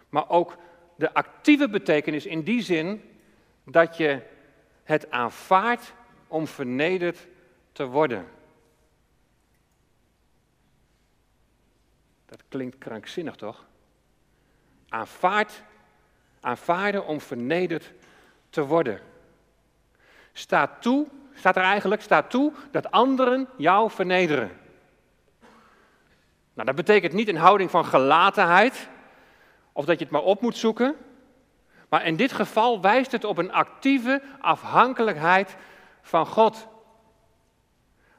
maar 0.09 0.29
ook 0.29 0.57
de 1.03 1.13
actieve 1.13 1.69
betekenis 1.69 2.25
in 2.25 2.43
die 2.43 2.61
zin 2.61 3.01
dat 3.63 3.97
je 3.97 4.21
het 4.83 5.11
aanvaardt 5.11 5.93
om 6.27 6.47
vernederd 6.47 7.27
te 7.71 7.85
worden. 7.85 8.27
Dat 12.25 12.43
klinkt 12.47 12.77
krankzinnig 12.77 13.35
toch? 13.35 13.65
Aanvaard, 14.89 15.63
aanvaarden 16.39 17.05
om 17.05 17.21
vernederd 17.21 17.91
te 18.49 18.65
worden. 18.65 18.99
Staat 20.33 20.81
toe 20.81 21.07
staat 21.33 21.55
er 21.55 21.63
eigenlijk, 21.63 22.01
staat 22.01 22.29
toe 22.29 22.53
dat 22.71 22.91
anderen 22.91 23.49
jou 23.57 23.91
vernederen. 23.91 24.51
Nou, 26.53 26.67
dat 26.67 26.75
betekent 26.75 27.13
niet 27.13 27.27
een 27.27 27.35
houding 27.35 27.69
van 27.69 27.85
gelatenheid, 27.85 28.89
of 29.73 29.85
dat 29.85 29.97
je 29.97 30.03
het 30.03 30.13
maar 30.13 30.21
op 30.23 30.41
moet 30.41 30.57
zoeken. 30.57 30.95
Maar 31.89 32.05
in 32.05 32.15
dit 32.15 32.31
geval 32.31 32.81
wijst 32.81 33.11
het 33.11 33.23
op 33.23 33.37
een 33.37 33.51
actieve 33.51 34.21
afhankelijkheid 34.41 35.55
van 36.01 36.25
God. 36.25 36.67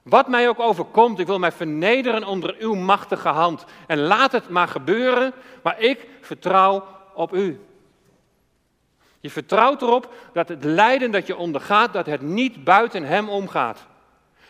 Wat 0.02 0.28
mij 0.28 0.48
ook 0.48 0.60
overkomt, 0.60 1.18
ik 1.18 1.26
wil 1.26 1.38
mij 1.38 1.52
vernederen 1.52 2.24
onder 2.24 2.56
uw 2.58 2.74
machtige 2.74 3.28
hand. 3.28 3.64
En 3.86 3.98
laat 3.98 4.32
het 4.32 4.48
maar 4.48 4.68
gebeuren, 4.68 5.32
maar 5.62 5.80
ik 5.80 6.08
vertrouw 6.20 6.86
op 7.14 7.34
u. 7.34 7.60
Je 9.20 9.30
vertrouwt 9.30 9.82
erop 9.82 10.12
dat 10.32 10.48
het 10.48 10.64
lijden 10.64 11.10
dat 11.10 11.26
je 11.26 11.36
ondergaat, 11.36 11.92
dat 11.92 12.06
het 12.06 12.22
niet 12.22 12.64
buiten 12.64 13.04
hem 13.04 13.28
omgaat. 13.28 13.86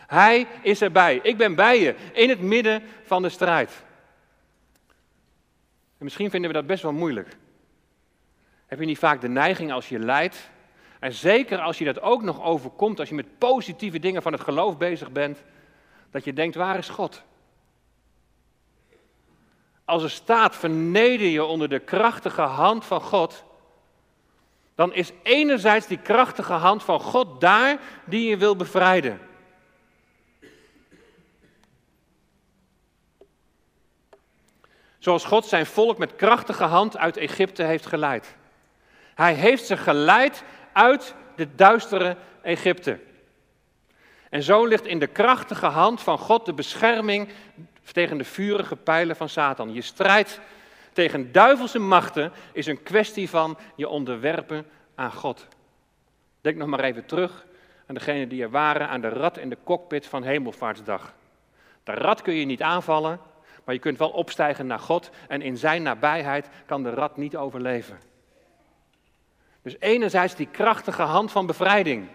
Hij 0.07 0.47
is 0.61 0.81
erbij. 0.81 1.19
Ik 1.23 1.37
ben 1.37 1.55
bij 1.55 1.79
je 1.79 1.95
in 2.13 2.29
het 2.29 2.41
midden 2.41 2.83
van 3.03 3.21
de 3.21 3.29
strijd. 3.29 3.84
En 6.05 6.11
misschien 6.11 6.31
vinden 6.31 6.51
we 6.51 6.57
dat 6.57 6.67
best 6.67 6.83
wel 6.83 6.93
moeilijk. 6.93 7.37
Heb 8.65 8.79
je 8.79 8.85
niet 8.85 8.97
vaak 8.97 9.21
de 9.21 9.27
neiging 9.27 9.71
als 9.71 9.89
je 9.89 9.99
lijdt, 9.99 10.49
en 10.99 11.13
zeker 11.13 11.59
als 11.59 11.77
je 11.77 11.85
dat 11.85 12.01
ook 12.01 12.21
nog 12.21 12.43
overkomt, 12.43 12.99
als 12.99 13.09
je 13.09 13.15
met 13.15 13.37
positieve 13.37 13.99
dingen 13.99 14.21
van 14.21 14.31
het 14.31 14.41
geloof 14.41 14.77
bezig 14.77 15.11
bent, 15.11 15.43
dat 16.11 16.23
je 16.23 16.33
denkt, 16.33 16.55
waar 16.55 16.77
is 16.77 16.89
God? 16.89 17.23
Als 19.85 20.03
er 20.03 20.09
staat, 20.09 20.55
verneder 20.55 21.27
je 21.27 21.43
onder 21.43 21.69
de 21.69 21.79
krachtige 21.79 22.41
hand 22.41 22.85
van 22.85 23.01
God, 23.01 23.43
dan 24.75 24.93
is 24.93 25.11
enerzijds 25.23 25.87
die 25.87 25.99
krachtige 25.99 26.53
hand 26.53 26.83
van 26.83 26.99
God 26.99 27.41
daar 27.41 27.79
die 28.05 28.29
je 28.29 28.37
wil 28.37 28.55
bevrijden. 28.55 29.19
Zoals 35.05 35.25
God 35.25 35.45
zijn 35.45 35.65
volk 35.65 35.97
met 35.97 36.15
krachtige 36.15 36.63
hand 36.63 36.97
uit 36.97 37.17
Egypte 37.17 37.63
heeft 37.63 37.85
geleid. 37.85 38.35
Hij 39.15 39.33
heeft 39.33 39.65
ze 39.65 39.77
geleid 39.77 40.43
uit 40.73 41.15
de 41.35 41.55
duistere 41.55 42.17
Egypte. 42.41 42.99
En 44.29 44.43
zo 44.43 44.65
ligt 44.65 44.85
in 44.85 44.99
de 44.99 45.07
krachtige 45.07 45.65
hand 45.65 46.01
van 46.01 46.17
God 46.17 46.45
de 46.45 46.53
bescherming 46.53 47.29
tegen 47.91 48.17
de 48.17 48.23
vurige 48.23 48.75
pijlen 48.75 49.15
van 49.15 49.29
Satan. 49.29 49.73
Je 49.73 49.81
strijdt 49.81 50.39
tegen 50.93 51.31
duivelse 51.31 51.79
machten 51.79 52.31
is 52.53 52.65
een 52.65 52.83
kwestie 52.83 53.29
van 53.29 53.57
je 53.75 53.89
onderwerpen 53.89 54.65
aan 54.95 55.11
God. 55.11 55.47
Denk 56.41 56.57
nog 56.57 56.67
maar 56.67 56.83
even 56.83 57.05
terug 57.05 57.45
aan 57.87 57.95
degenen 57.95 58.29
die 58.29 58.41
er 58.41 58.51
waren 58.51 58.89
aan 58.89 59.01
de 59.01 59.09
rat 59.09 59.37
in 59.37 59.49
de 59.49 59.57
cockpit 59.63 60.07
van 60.07 60.23
Hemelvaartsdag. 60.23 61.13
De 61.83 61.93
rat 61.93 62.21
kun 62.21 62.33
je 62.33 62.45
niet 62.45 62.61
aanvallen, 62.61 63.19
maar 63.65 63.73
je 63.73 63.81
kunt 63.81 63.97
wel 63.97 64.09
opstijgen 64.09 64.67
naar 64.67 64.79
God 64.79 65.09
en 65.27 65.41
in 65.41 65.57
zijn 65.57 65.81
nabijheid 65.81 66.49
kan 66.65 66.83
de 66.83 66.89
rat 66.89 67.17
niet 67.17 67.35
overleven. 67.35 67.99
Dus 69.61 69.75
enerzijds 69.79 70.35
die 70.35 70.47
krachtige 70.47 71.01
hand 71.01 71.31
van 71.31 71.45
bevrijding, 71.45 72.07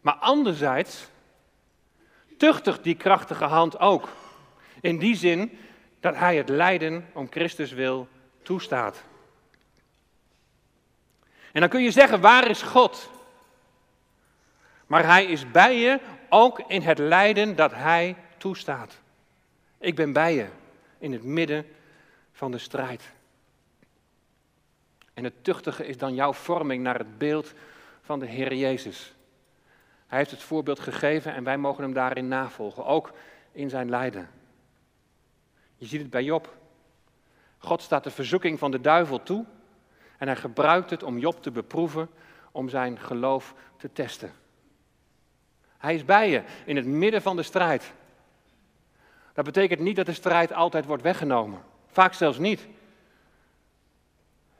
maar 0.00 0.14
anderzijds 0.14 1.08
tuchtigt 2.38 2.82
die 2.82 2.94
krachtige 2.94 3.44
hand 3.44 3.78
ook. 3.78 4.08
In 4.80 4.98
die 4.98 5.16
zin 5.16 5.58
dat 6.00 6.16
hij 6.16 6.36
het 6.36 6.48
lijden 6.48 7.08
om 7.12 7.26
Christus 7.30 7.72
wil 7.72 8.08
toestaat. 8.42 9.02
En 11.52 11.60
dan 11.60 11.68
kun 11.68 11.82
je 11.82 11.90
zeggen, 11.90 12.20
waar 12.20 12.50
is 12.50 12.62
God? 12.62 13.10
Maar 14.86 15.04
hij 15.04 15.24
is 15.24 15.50
bij 15.50 15.78
je 15.78 16.00
ook 16.28 16.62
in 16.66 16.82
het 16.82 16.98
lijden 16.98 17.56
dat 17.56 17.72
hij 17.74 18.16
toestaat. 18.36 19.02
Ik 19.84 19.94
ben 19.94 20.12
bij 20.12 20.34
je 20.34 20.46
in 20.98 21.12
het 21.12 21.22
midden 21.22 21.66
van 22.32 22.50
de 22.50 22.58
strijd. 22.58 23.12
En 25.14 25.24
het 25.24 25.44
tuchtige 25.44 25.86
is 25.86 25.98
dan 25.98 26.14
jouw 26.14 26.32
vorming 26.32 26.82
naar 26.82 26.98
het 26.98 27.18
beeld 27.18 27.52
van 28.02 28.18
de 28.18 28.26
Heer 28.26 28.54
Jezus. 28.54 29.14
Hij 30.06 30.18
heeft 30.18 30.30
het 30.30 30.42
voorbeeld 30.42 30.80
gegeven 30.80 31.34
en 31.34 31.44
wij 31.44 31.58
mogen 31.58 31.82
hem 31.82 31.92
daarin 31.92 32.28
navolgen, 32.28 32.84
ook 32.84 33.12
in 33.52 33.68
zijn 33.70 33.90
lijden. 33.90 34.30
Je 35.76 35.86
ziet 35.86 36.00
het 36.00 36.10
bij 36.10 36.24
Job. 36.24 36.56
God 37.58 37.82
staat 37.82 38.04
de 38.04 38.10
verzoeking 38.10 38.58
van 38.58 38.70
de 38.70 38.80
duivel 38.80 39.22
toe 39.22 39.44
en 40.18 40.26
hij 40.26 40.36
gebruikt 40.36 40.90
het 40.90 41.02
om 41.02 41.18
Job 41.18 41.42
te 41.42 41.50
beproeven, 41.50 42.08
om 42.52 42.68
zijn 42.68 42.98
geloof 42.98 43.54
te 43.76 43.92
testen. 43.92 44.32
Hij 45.78 45.94
is 45.94 46.04
bij 46.04 46.30
je 46.30 46.42
in 46.64 46.76
het 46.76 46.86
midden 46.86 47.22
van 47.22 47.36
de 47.36 47.42
strijd. 47.42 47.92
Dat 49.34 49.44
betekent 49.44 49.80
niet 49.80 49.96
dat 49.96 50.06
de 50.06 50.12
strijd 50.12 50.52
altijd 50.52 50.84
wordt 50.84 51.02
weggenomen. 51.02 51.62
Vaak 51.86 52.12
zelfs 52.12 52.38
niet. 52.38 52.66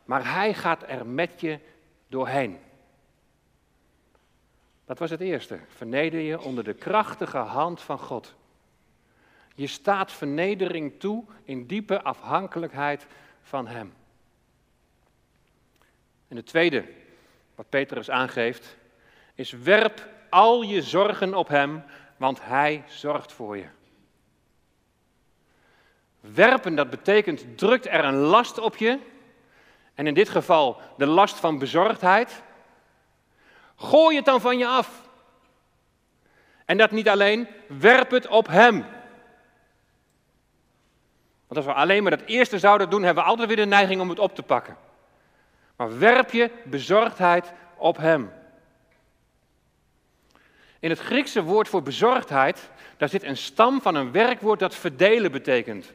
Maar 0.04 0.32
hij 0.32 0.54
gaat 0.54 0.84
er 0.88 1.06
met 1.06 1.40
je 1.40 1.58
doorheen. 2.08 2.58
Dat 4.84 4.98
was 4.98 5.10
het 5.10 5.20
eerste. 5.20 5.58
Verneder 5.68 6.20
je 6.20 6.40
onder 6.40 6.64
de 6.64 6.74
krachtige 6.74 7.38
hand 7.38 7.80
van 7.80 7.98
God. 7.98 8.34
Je 9.54 9.66
staat 9.66 10.12
vernedering 10.12 11.00
toe 11.00 11.24
in 11.44 11.66
diepe 11.66 12.02
afhankelijkheid 12.02 13.06
van 13.42 13.66
Hem. 13.66 13.94
En 16.28 16.36
het 16.36 16.46
tweede, 16.46 16.84
wat 17.54 17.68
Petrus 17.68 18.10
aangeeft, 18.10 18.76
is 19.34 19.50
werp 19.50 20.08
al 20.30 20.62
je 20.62 20.82
zorgen 20.82 21.34
op 21.34 21.48
Hem, 21.48 21.84
want 22.16 22.44
Hij 22.44 22.84
zorgt 22.88 23.32
voor 23.32 23.56
je. 23.56 23.66
Werpen, 26.32 26.74
dat 26.74 26.90
betekent 26.90 27.58
drukt 27.58 27.86
er 27.86 28.04
een 28.04 28.14
last 28.14 28.58
op 28.58 28.76
je, 28.76 28.98
en 29.94 30.06
in 30.06 30.14
dit 30.14 30.28
geval 30.28 30.80
de 30.96 31.06
last 31.06 31.36
van 31.36 31.58
bezorgdheid. 31.58 32.42
Gooi 33.76 34.16
het 34.16 34.24
dan 34.24 34.40
van 34.40 34.58
je 34.58 34.66
af. 34.66 35.08
En 36.64 36.76
dat 36.76 36.90
niet 36.90 37.08
alleen, 37.08 37.48
werp 37.66 38.10
het 38.10 38.26
op 38.26 38.46
Hem. 38.46 38.84
Want 41.46 41.56
als 41.56 41.64
we 41.64 41.72
alleen 41.72 42.02
maar 42.02 42.16
dat 42.16 42.26
eerste 42.26 42.58
zouden 42.58 42.90
doen, 42.90 43.02
hebben 43.02 43.24
we 43.24 43.30
altijd 43.30 43.48
weer 43.48 43.56
de 43.56 43.64
neiging 43.64 44.00
om 44.00 44.08
het 44.08 44.18
op 44.18 44.34
te 44.34 44.42
pakken. 44.42 44.76
Maar 45.76 45.98
werp 45.98 46.30
je 46.30 46.50
bezorgdheid 46.64 47.52
op 47.76 47.96
Hem. 47.96 48.32
In 50.78 50.90
het 50.90 50.98
Griekse 50.98 51.42
woord 51.42 51.68
voor 51.68 51.82
bezorgdheid, 51.82 52.70
daar 52.96 53.08
zit 53.08 53.22
een 53.22 53.36
stam 53.36 53.80
van 53.80 53.94
een 53.94 54.12
werkwoord 54.12 54.58
dat 54.58 54.74
verdelen 54.74 55.32
betekent. 55.32 55.92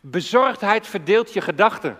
Bezorgdheid 0.00 0.86
verdeelt 0.86 1.32
je 1.32 1.40
gedachten. 1.40 1.98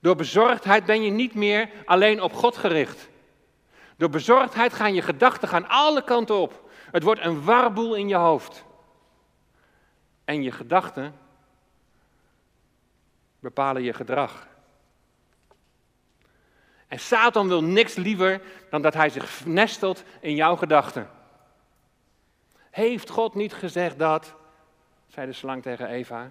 Door 0.00 0.16
bezorgdheid 0.16 0.84
ben 0.84 1.02
je 1.02 1.10
niet 1.10 1.34
meer 1.34 1.70
alleen 1.84 2.22
op 2.22 2.32
God 2.32 2.56
gericht. 2.56 3.08
Door 3.96 4.10
bezorgdheid 4.10 4.72
gaan 4.72 4.94
je 4.94 5.02
gedachten 5.02 5.48
gaan 5.48 5.68
alle 5.68 6.04
kanten 6.04 6.36
op. 6.36 6.70
Het 6.90 7.02
wordt 7.02 7.20
een 7.20 7.44
warboel 7.44 7.94
in 7.94 8.08
je 8.08 8.16
hoofd. 8.16 8.64
En 10.24 10.42
je 10.42 10.52
gedachten 10.52 11.14
bepalen 13.40 13.82
je 13.82 13.92
gedrag. 13.92 14.46
En 16.88 16.98
Satan 16.98 17.48
wil 17.48 17.62
niks 17.62 17.94
liever 17.94 18.42
dan 18.70 18.82
dat 18.82 18.94
hij 18.94 19.10
zich 19.10 19.46
nestelt 19.46 20.04
in 20.20 20.34
jouw 20.34 20.56
gedachten. 20.56 21.10
Heeft 22.70 23.10
God 23.10 23.34
niet 23.34 23.54
gezegd 23.54 23.98
dat? 23.98 24.34
Zei 25.16 25.28
de 25.28 25.34
slang 25.34 25.62
tegen 25.62 25.88
Eva. 25.88 26.30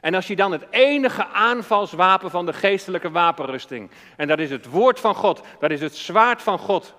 En 0.00 0.14
als 0.14 0.26
je 0.26 0.36
dan 0.36 0.52
het 0.52 0.66
enige 0.70 1.26
aanvalswapen 1.26 2.30
van 2.30 2.46
de 2.46 2.52
geestelijke 2.52 3.10
wapenrusting, 3.10 3.90
en 4.16 4.28
dat 4.28 4.38
is 4.38 4.50
het 4.50 4.66
woord 4.66 5.00
van 5.00 5.14
God, 5.14 5.42
dat 5.58 5.70
is 5.70 5.80
het 5.80 5.96
zwaard 5.96 6.42
van 6.42 6.58
God. 6.58 6.94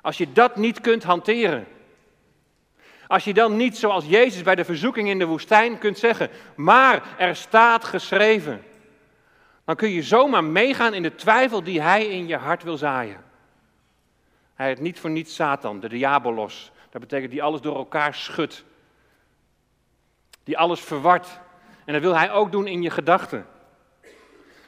Als 0.00 0.18
je 0.18 0.32
dat 0.32 0.56
niet 0.56 0.80
kunt 0.80 1.02
hanteren, 1.02 1.66
als 3.06 3.24
je 3.24 3.34
dan 3.34 3.56
niet 3.56 3.76
zoals 3.76 4.06
Jezus 4.06 4.42
bij 4.42 4.54
de 4.54 4.64
verzoeking 4.64 5.08
in 5.08 5.18
de 5.18 5.26
woestijn 5.26 5.78
kunt 5.78 5.98
zeggen, 5.98 6.30
maar 6.54 7.02
er 7.18 7.36
staat 7.36 7.84
geschreven, 7.84 8.64
dan 9.64 9.76
kun 9.76 9.90
je 9.90 10.02
zomaar 10.02 10.44
meegaan 10.44 10.94
in 10.94 11.02
de 11.02 11.14
twijfel 11.14 11.62
die 11.62 11.80
hij 11.80 12.06
in 12.06 12.26
je 12.26 12.36
hart 12.36 12.62
wil 12.62 12.76
zaaien. 12.76 13.24
Hij 14.54 14.66
heeft 14.66 14.80
niet 14.80 15.00
voor 15.00 15.10
niets 15.10 15.34
Satan, 15.34 15.80
de 15.80 15.88
diabolos. 15.88 16.72
Dat 16.90 17.00
betekent 17.00 17.30
die 17.30 17.42
alles 17.42 17.60
door 17.60 17.76
elkaar 17.76 18.14
schudt. 18.14 18.64
Die 20.44 20.58
alles 20.58 20.80
verwart. 20.80 21.40
En 21.84 21.92
dat 21.92 22.02
wil 22.02 22.16
hij 22.16 22.32
ook 22.32 22.52
doen 22.52 22.66
in 22.66 22.82
je 22.82 22.90
gedachten. 22.90 23.46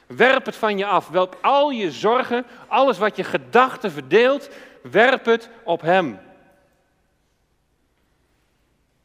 Werp 0.07 0.45
het 0.45 0.55
van 0.55 0.77
je 0.77 0.85
af. 0.85 1.09
Welp 1.09 1.37
al 1.41 1.69
je 1.69 1.91
zorgen, 1.91 2.45
alles 2.67 2.97
wat 2.97 3.15
je 3.15 3.23
gedachten 3.23 3.91
verdeelt, 3.91 4.49
werp 4.81 5.25
het 5.25 5.49
op 5.63 5.81
hem. 5.81 6.19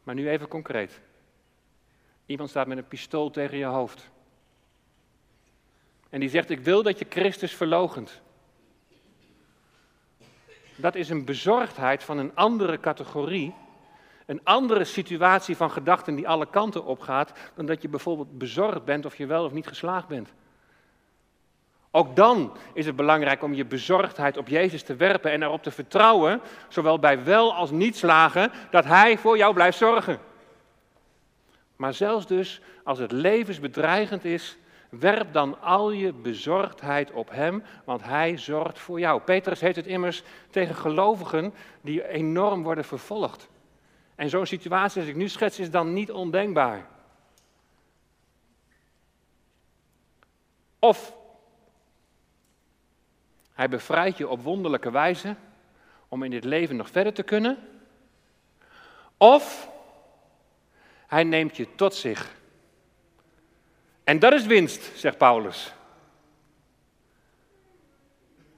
Maar 0.03 0.15
nu 0.15 0.29
even 0.29 0.47
concreet. 0.47 1.01
Iemand 2.25 2.49
staat 2.49 2.67
met 2.67 2.77
een 2.77 2.87
pistool 2.87 3.29
tegen 3.29 3.57
je 3.57 3.65
hoofd. 3.65 4.09
En 6.09 6.19
die 6.19 6.29
zegt, 6.29 6.49
ik 6.49 6.59
wil 6.59 6.83
dat 6.83 6.99
je 6.99 7.05
Christus 7.09 7.55
verlogent. 7.55 8.21
Dat 10.75 10.95
is 10.95 11.09
een 11.09 11.25
bezorgdheid 11.25 12.03
van 12.03 12.17
een 12.17 12.35
andere 12.35 12.79
categorie 12.79 13.53
een 14.31 14.41
andere 14.43 14.83
situatie 14.83 15.57
van 15.57 15.71
gedachten 15.71 16.15
die 16.15 16.27
alle 16.27 16.45
kanten 16.49 16.85
opgaat, 16.85 17.31
dan 17.55 17.65
dat 17.65 17.81
je 17.81 17.89
bijvoorbeeld 17.89 18.37
bezorgd 18.37 18.85
bent 18.85 19.05
of 19.05 19.15
je 19.15 19.25
wel 19.25 19.45
of 19.45 19.51
niet 19.51 19.67
geslaagd 19.67 20.07
bent. 20.07 20.33
Ook 21.91 22.15
dan 22.15 22.57
is 22.73 22.85
het 22.85 22.95
belangrijk 22.95 23.43
om 23.43 23.53
je 23.53 23.65
bezorgdheid 23.65 24.37
op 24.37 24.47
Jezus 24.47 24.83
te 24.83 24.95
werpen 24.95 25.31
en 25.31 25.43
erop 25.43 25.63
te 25.63 25.71
vertrouwen, 25.71 26.41
zowel 26.67 26.99
bij 26.99 27.23
wel 27.23 27.53
als 27.53 27.71
niet 27.71 27.97
slagen, 27.97 28.51
dat 28.69 28.85
Hij 28.85 29.17
voor 29.17 29.37
jou 29.37 29.53
blijft 29.53 29.77
zorgen. 29.77 30.19
Maar 31.75 31.93
zelfs 31.93 32.27
dus 32.27 32.61
als 32.83 32.99
het 32.99 33.11
levensbedreigend 33.11 34.25
is, 34.25 34.57
werp 34.89 35.33
dan 35.33 35.61
al 35.61 35.91
je 35.91 36.13
bezorgdheid 36.13 37.11
op 37.11 37.29
Hem, 37.31 37.63
want 37.85 38.03
Hij 38.03 38.37
zorgt 38.37 38.79
voor 38.79 38.99
jou. 38.99 39.21
Petrus 39.21 39.61
heeft 39.61 39.75
het 39.75 39.87
immers 39.87 40.23
tegen 40.49 40.75
gelovigen 40.75 41.53
die 41.81 42.07
enorm 42.07 42.63
worden 42.63 42.85
vervolgd. 42.85 43.49
En 44.21 44.29
zo'n 44.29 44.45
situatie 44.45 45.01
als 45.01 45.09
ik 45.09 45.15
nu 45.15 45.29
schets 45.29 45.59
is 45.59 45.71
dan 45.71 45.93
niet 45.93 46.11
ondenkbaar. 46.11 46.87
Of 50.79 51.15
hij 53.53 53.69
bevrijdt 53.69 54.17
je 54.17 54.27
op 54.27 54.43
wonderlijke 54.43 54.91
wijze 54.91 55.35
om 56.07 56.23
in 56.23 56.31
dit 56.31 56.43
leven 56.43 56.75
nog 56.75 56.89
verder 56.89 57.13
te 57.13 57.23
kunnen. 57.23 57.57
Of 59.17 59.69
hij 61.07 61.23
neemt 61.23 61.57
je 61.57 61.75
tot 61.75 61.95
zich. 61.95 62.35
En 64.03 64.19
dat 64.19 64.33
is 64.33 64.45
winst, 64.45 64.91
zegt 64.99 65.17
Paulus. 65.17 65.73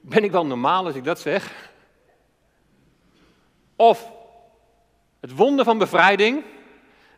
Ben 0.01 0.23
ik 0.23 0.31
wel 0.31 0.45
normaal 0.45 0.85
als 0.85 0.95
ik 0.95 1.03
dat 1.03 1.19
zeg? 1.19 1.71
Of 3.75 4.21
het 5.23 5.35
wonder 5.35 5.65
van 5.65 5.77
bevrijding. 5.77 6.43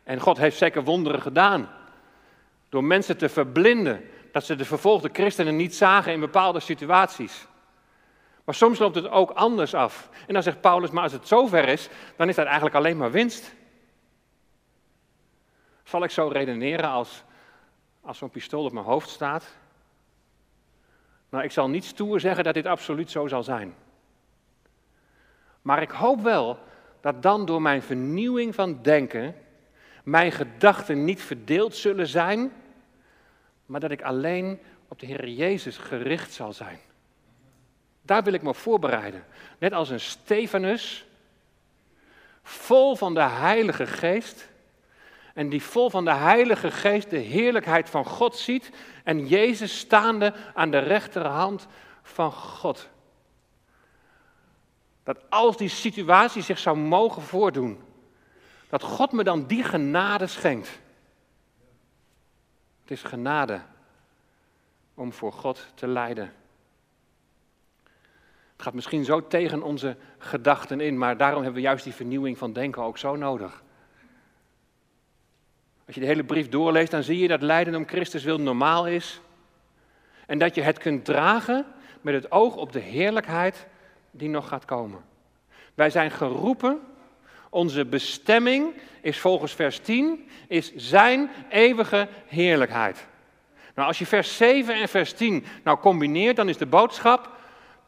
En 0.04 0.20
God 0.20 0.36
heeft 0.36 0.56
zeker 0.56 0.84
wonderen 0.84 1.22
gedaan. 1.22 1.68
Door 2.68 2.84
mensen 2.84 3.16
te 3.16 3.28
verblinden. 3.28 4.04
Dat 4.32 4.44
ze 4.44 4.54
de 4.54 4.64
vervolgde 4.64 5.08
christenen 5.12 5.56
niet 5.56 5.74
zagen 5.74 6.12
in 6.12 6.20
bepaalde 6.20 6.60
situaties. 6.60 7.46
Maar 8.44 8.54
soms 8.54 8.78
loopt 8.78 8.94
het 8.94 9.08
ook 9.08 9.30
anders 9.30 9.74
af. 9.74 10.08
En 10.26 10.34
dan 10.34 10.42
zegt 10.42 10.60
Paulus, 10.60 10.90
maar 10.90 11.02
als 11.02 11.12
het 11.12 11.28
zover 11.28 11.68
is, 11.68 11.88
dan 12.16 12.28
is 12.28 12.34
dat 12.34 12.44
eigenlijk 12.44 12.76
alleen 12.76 12.96
maar 12.96 13.10
winst. 13.10 13.54
Zal 15.84 16.04
ik 16.04 16.10
zo 16.10 16.28
redeneren 16.28 16.88
als, 16.88 17.24
als 18.00 18.18
zo'n 18.18 18.30
pistool 18.30 18.64
op 18.64 18.72
mijn 18.72 18.84
hoofd 18.84 19.08
staat? 19.08 19.56
Nou, 21.28 21.44
ik 21.44 21.52
zal 21.52 21.68
niet 21.68 21.84
stoer 21.84 22.20
zeggen 22.20 22.44
dat 22.44 22.54
dit 22.54 22.66
absoluut 22.66 23.10
zo 23.10 23.26
zal 23.26 23.42
zijn. 23.42 23.74
Maar 25.62 25.82
ik 25.82 25.90
hoop 25.90 26.20
wel 26.20 26.58
dat 27.00 27.22
dan 27.22 27.46
door 27.46 27.62
mijn 27.62 27.82
vernieuwing 27.82 28.54
van 28.54 28.82
denken 28.82 29.34
mijn 30.06 30.32
gedachten 30.32 31.04
niet 31.04 31.22
verdeeld 31.22 31.74
zullen 31.74 32.06
zijn, 32.06 32.52
maar 33.66 33.80
dat 33.80 33.90
ik 33.90 34.02
alleen 34.02 34.60
op 34.88 34.98
de 34.98 35.06
Heer 35.06 35.28
Jezus 35.28 35.76
gericht 35.76 36.32
zal 36.32 36.52
zijn. 36.52 36.78
Daar 38.02 38.22
wil 38.22 38.32
ik 38.32 38.42
me 38.42 38.54
voorbereiden. 38.54 39.24
Net 39.58 39.72
als 39.72 39.90
een 39.90 40.00
Stefanus, 40.00 41.06
vol 42.42 42.96
van 42.96 43.14
de 43.14 43.22
Heilige 43.22 43.86
Geest. 43.86 44.48
En 45.34 45.48
die 45.48 45.62
vol 45.62 45.90
van 45.90 46.04
de 46.04 46.14
Heilige 46.14 46.70
Geest 46.70 47.10
de 47.10 47.18
heerlijkheid 47.18 47.90
van 47.90 48.04
God 48.04 48.36
ziet. 48.36 48.70
En 49.04 49.26
Jezus 49.26 49.78
staande 49.78 50.34
aan 50.54 50.70
de 50.70 50.78
rechterhand 50.78 51.66
van 52.02 52.32
God. 52.32 52.88
Dat 55.06 55.30
als 55.30 55.56
die 55.56 55.68
situatie 55.68 56.42
zich 56.42 56.58
zou 56.58 56.76
mogen 56.76 57.22
voordoen, 57.22 57.80
dat 58.68 58.82
God 58.82 59.12
me 59.12 59.24
dan 59.24 59.46
die 59.46 59.64
genade 59.64 60.26
schenkt. 60.26 60.80
Het 62.82 62.90
is 62.90 63.02
genade 63.02 63.60
om 64.94 65.12
voor 65.12 65.32
God 65.32 65.66
te 65.74 65.86
lijden. 65.86 66.32
Het 68.52 68.62
gaat 68.62 68.74
misschien 68.74 69.04
zo 69.04 69.26
tegen 69.26 69.62
onze 69.62 69.96
gedachten 70.18 70.80
in, 70.80 70.98
maar 70.98 71.16
daarom 71.16 71.42
hebben 71.42 71.60
we 71.60 71.66
juist 71.66 71.84
die 71.84 71.94
vernieuwing 71.94 72.38
van 72.38 72.52
denken 72.52 72.82
ook 72.82 72.98
zo 72.98 73.16
nodig. 73.16 73.62
Als 75.86 75.94
je 75.94 76.00
de 76.00 76.06
hele 76.06 76.24
brief 76.24 76.48
doorleest, 76.48 76.90
dan 76.90 77.02
zie 77.02 77.18
je 77.18 77.28
dat 77.28 77.42
lijden 77.42 77.74
om 77.74 77.88
Christus 77.88 78.24
wil 78.24 78.40
normaal 78.40 78.86
is. 78.86 79.20
En 80.26 80.38
dat 80.38 80.54
je 80.54 80.62
het 80.62 80.78
kunt 80.78 81.04
dragen 81.04 81.66
met 82.00 82.14
het 82.14 82.30
oog 82.30 82.56
op 82.56 82.72
de 82.72 82.80
heerlijkheid 82.80 83.66
die 84.16 84.28
nog 84.28 84.48
gaat 84.48 84.64
komen. 84.64 85.04
Wij 85.74 85.90
zijn 85.90 86.10
geroepen, 86.10 86.80
onze 87.50 87.84
bestemming 87.84 88.74
is 89.00 89.18
volgens 89.18 89.52
vers 89.52 89.78
10, 89.78 90.28
is 90.48 90.74
zijn 90.74 91.30
eeuwige 91.48 92.08
heerlijkheid. 92.26 93.06
Nou, 93.74 93.88
als 93.88 93.98
je 93.98 94.06
vers 94.06 94.36
7 94.36 94.74
en 94.74 94.88
vers 94.88 95.12
10 95.12 95.44
nou 95.64 95.78
combineert, 95.78 96.36
dan 96.36 96.48
is 96.48 96.56
de 96.56 96.66
boodschap, 96.66 97.30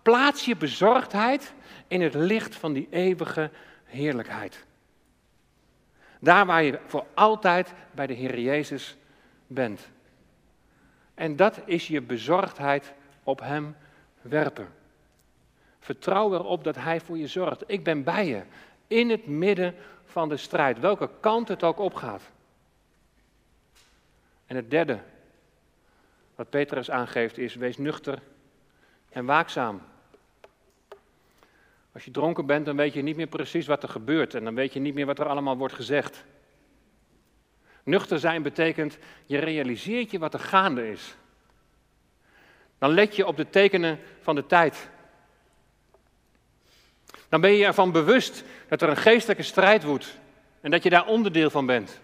plaats 0.02 0.44
je 0.44 0.56
bezorgdheid 0.56 1.52
in 1.86 2.00
het 2.00 2.14
licht 2.14 2.56
van 2.56 2.72
die 2.72 2.88
eeuwige 2.90 3.50
heerlijkheid. 3.84 4.66
Daar 6.20 6.46
waar 6.46 6.62
je 6.62 6.78
voor 6.86 7.06
altijd 7.14 7.74
bij 7.92 8.06
de 8.06 8.14
Heer 8.14 8.40
Jezus 8.40 8.96
bent. 9.46 9.88
En 11.14 11.36
dat 11.36 11.60
is 11.64 11.88
je 11.88 12.02
bezorgdheid 12.02 12.92
op 13.22 13.40
Hem 13.40 13.76
werpen. 14.20 14.68
Vertrouw 15.88 16.34
erop 16.34 16.64
dat 16.64 16.76
Hij 16.76 17.00
voor 17.00 17.18
je 17.18 17.26
zorgt. 17.26 17.64
Ik 17.66 17.84
ben 17.84 18.04
bij 18.04 18.26
je 18.26 18.42
in 18.86 19.10
het 19.10 19.26
midden 19.26 19.74
van 20.04 20.28
de 20.28 20.36
strijd, 20.36 20.78
welke 20.80 21.10
kant 21.20 21.48
het 21.48 21.62
ook 21.62 21.78
opgaat. 21.78 22.22
En 24.46 24.56
het 24.56 24.70
derde, 24.70 25.00
wat 26.34 26.50
Petrus 26.50 26.90
aangeeft, 26.90 27.38
is: 27.38 27.54
wees 27.54 27.76
nuchter 27.76 28.18
en 29.08 29.24
waakzaam. 29.24 29.82
Als 31.92 32.04
je 32.04 32.10
dronken 32.10 32.46
bent, 32.46 32.66
dan 32.66 32.76
weet 32.76 32.92
je 32.92 33.02
niet 33.02 33.16
meer 33.16 33.26
precies 33.26 33.66
wat 33.66 33.82
er 33.82 33.88
gebeurt 33.88 34.34
en 34.34 34.44
dan 34.44 34.54
weet 34.54 34.72
je 34.72 34.80
niet 34.80 34.94
meer 34.94 35.06
wat 35.06 35.18
er 35.18 35.28
allemaal 35.28 35.56
wordt 35.56 35.74
gezegd. 35.74 36.24
Nuchter 37.82 38.18
zijn 38.18 38.42
betekent, 38.42 38.98
je 39.26 39.38
realiseert 39.38 40.10
je 40.10 40.18
wat 40.18 40.34
er 40.34 40.40
gaande 40.40 40.90
is. 40.90 41.16
Dan 42.78 42.90
let 42.90 43.16
je 43.16 43.26
op 43.26 43.36
de 43.36 43.50
tekenen 43.50 43.98
van 44.20 44.34
de 44.34 44.46
tijd. 44.46 44.90
Dan 47.28 47.40
ben 47.40 47.52
je 47.52 47.64
ervan 47.64 47.92
bewust 47.92 48.44
dat 48.68 48.82
er 48.82 48.88
een 48.88 48.96
geestelijke 48.96 49.42
strijd 49.42 49.84
woedt 49.84 50.18
en 50.60 50.70
dat 50.70 50.82
je 50.82 50.90
daar 50.90 51.06
onderdeel 51.06 51.50
van 51.50 51.66
bent. 51.66 52.00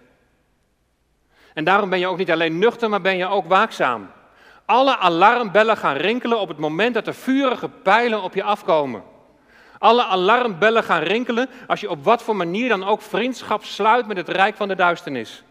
En 1.55 1.65
daarom 1.65 1.91
ben 1.91 1.99
je 1.99 2.07
ook 2.07 2.19
niet 2.19 2.31
alleen 2.31 2.59
nuchter, 2.59 2.89
maar 2.89 3.01
ben 3.01 3.17
je 3.17 3.27
ook 3.27 3.47
waakzaam. 3.47 4.11
Alle 4.65 4.97
alarmbellen 4.97 5.77
gaan 5.77 5.97
rinkelen 5.97 6.41
op 6.41 6.49
het 6.49 6.59
moment 6.59 6.95
dat 6.95 7.07
er 7.07 7.15
vurige 7.15 7.69
pijlen 7.69 8.23
op 8.23 8.35
je 8.35 8.43
afkomen. 8.43 9.03
Alle 9.79 10.05
alarmbellen 10.05 10.85
gaan 10.85 11.03
rinkelen 11.03 11.49
als 11.67 11.81
je 11.81 11.91
op 11.91 12.05
wat 12.05 12.23
voor 12.23 12.37
manier 12.37 12.69
dan 12.69 12.85
ook 12.85 13.03
vriendschap 13.03 13.65
sluit 13.65 14.07
met 14.07 14.17
het 14.17 14.29
rijk 14.29 14.57
van 14.57 14.69
de 14.69 14.75
duisternis. 14.75 15.43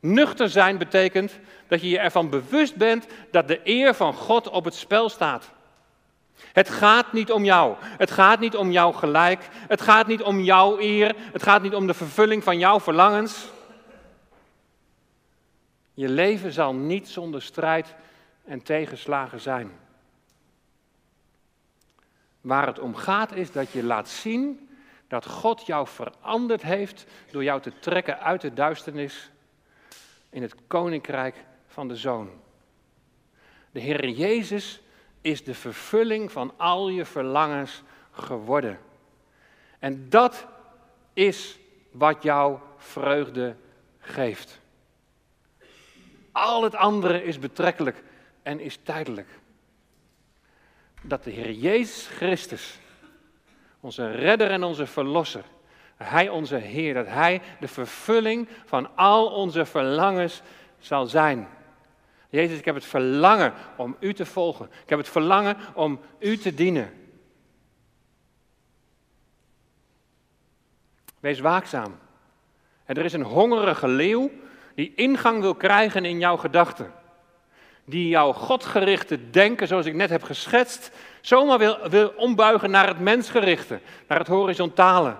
Nuchter 0.00 0.48
zijn 0.48 0.78
betekent 0.78 1.38
dat 1.68 1.80
je 1.80 1.88
je 1.88 1.98
ervan 1.98 2.30
bewust 2.30 2.76
bent 2.76 3.06
dat 3.30 3.48
de 3.48 3.60
eer 3.64 3.94
van 3.94 4.14
God 4.14 4.48
op 4.48 4.64
het 4.64 4.74
spel 4.74 5.08
staat. 5.08 5.50
Het 6.52 6.70
gaat 6.70 7.12
niet 7.12 7.32
om 7.32 7.44
jou. 7.44 7.76
Het 7.80 8.10
gaat 8.10 8.40
niet 8.40 8.56
om 8.56 8.70
jouw 8.70 8.92
gelijk. 8.92 9.48
Het 9.52 9.80
gaat 9.80 10.06
niet 10.06 10.22
om 10.22 10.40
jouw 10.40 10.78
eer. 10.78 11.14
Het 11.18 11.42
gaat 11.42 11.62
niet 11.62 11.74
om 11.74 11.86
de 11.86 11.94
vervulling 11.94 12.44
van 12.44 12.58
jouw 12.58 12.80
verlangens. 12.80 13.50
Je 15.94 16.08
leven 16.08 16.52
zal 16.52 16.74
niet 16.74 17.08
zonder 17.08 17.42
strijd 17.42 17.94
en 18.44 18.62
tegenslagen 18.62 19.40
zijn. 19.40 19.70
Waar 22.40 22.66
het 22.66 22.78
om 22.78 22.94
gaat 22.94 23.32
is 23.32 23.52
dat 23.52 23.70
je 23.70 23.84
laat 23.84 24.08
zien 24.08 24.68
dat 25.08 25.26
God 25.26 25.66
jou 25.66 25.86
veranderd 25.86 26.62
heeft 26.62 27.06
door 27.30 27.44
jou 27.44 27.60
te 27.60 27.72
trekken 27.78 28.20
uit 28.20 28.40
de 28.40 28.52
duisternis 28.52 29.30
in 30.30 30.42
het 30.42 30.54
koninkrijk 30.66 31.44
van 31.66 31.88
de 31.88 31.96
Zoon. 31.96 32.30
De 33.70 33.80
Heer 33.80 34.08
Jezus 34.08 34.80
is 35.22 35.44
de 35.44 35.54
vervulling 35.54 36.32
van 36.32 36.52
al 36.56 36.88
je 36.88 37.04
verlangens 37.04 37.82
geworden. 38.10 38.78
En 39.78 40.08
dat 40.08 40.46
is 41.12 41.58
wat 41.90 42.22
jou 42.22 42.58
vreugde 42.76 43.56
geeft. 43.98 44.60
Al 46.32 46.62
het 46.62 46.74
andere 46.74 47.24
is 47.24 47.38
betrekkelijk 47.38 48.02
en 48.42 48.60
is 48.60 48.78
tijdelijk. 48.82 49.28
Dat 51.02 51.24
de 51.24 51.30
Heer 51.30 51.52
Jezus 51.52 52.06
Christus, 52.06 52.78
onze 53.80 54.10
redder 54.10 54.50
en 54.50 54.62
onze 54.62 54.86
verlosser, 54.86 55.44
Hij 55.96 56.28
onze 56.28 56.56
Heer, 56.56 56.94
dat 56.94 57.06
Hij 57.06 57.42
de 57.60 57.68
vervulling 57.68 58.48
van 58.64 58.96
al 58.96 59.26
onze 59.26 59.64
verlangens 59.64 60.42
zal 60.78 61.06
zijn. 61.06 61.48
Jezus, 62.32 62.58
ik 62.58 62.64
heb 62.64 62.74
het 62.74 62.84
verlangen 62.84 63.52
om 63.76 63.96
U 64.00 64.14
te 64.14 64.26
volgen. 64.26 64.66
Ik 64.82 64.88
heb 64.88 64.98
het 64.98 65.08
verlangen 65.08 65.56
om 65.74 66.00
U 66.18 66.36
te 66.36 66.54
dienen. 66.54 66.92
Wees 71.20 71.40
waakzaam. 71.40 71.98
En 72.84 72.96
er 72.96 73.04
is 73.04 73.12
een 73.12 73.22
hongerige 73.22 73.88
leeuw 73.88 74.30
die 74.74 74.92
ingang 74.94 75.40
wil 75.40 75.54
krijgen 75.54 76.04
in 76.04 76.18
jouw 76.18 76.36
gedachten. 76.36 76.92
Die 77.84 78.08
jouw 78.08 78.32
godgerichte 78.32 79.30
denken, 79.30 79.66
zoals 79.66 79.86
ik 79.86 79.94
net 79.94 80.10
heb 80.10 80.22
geschetst, 80.22 80.90
zomaar 81.20 81.58
wil, 81.58 81.88
wil 81.88 82.12
ombuigen 82.16 82.70
naar 82.70 82.88
het 82.88 83.00
mensgerichte, 83.00 83.80
naar 84.08 84.18
het 84.18 84.28
horizontale. 84.28 85.16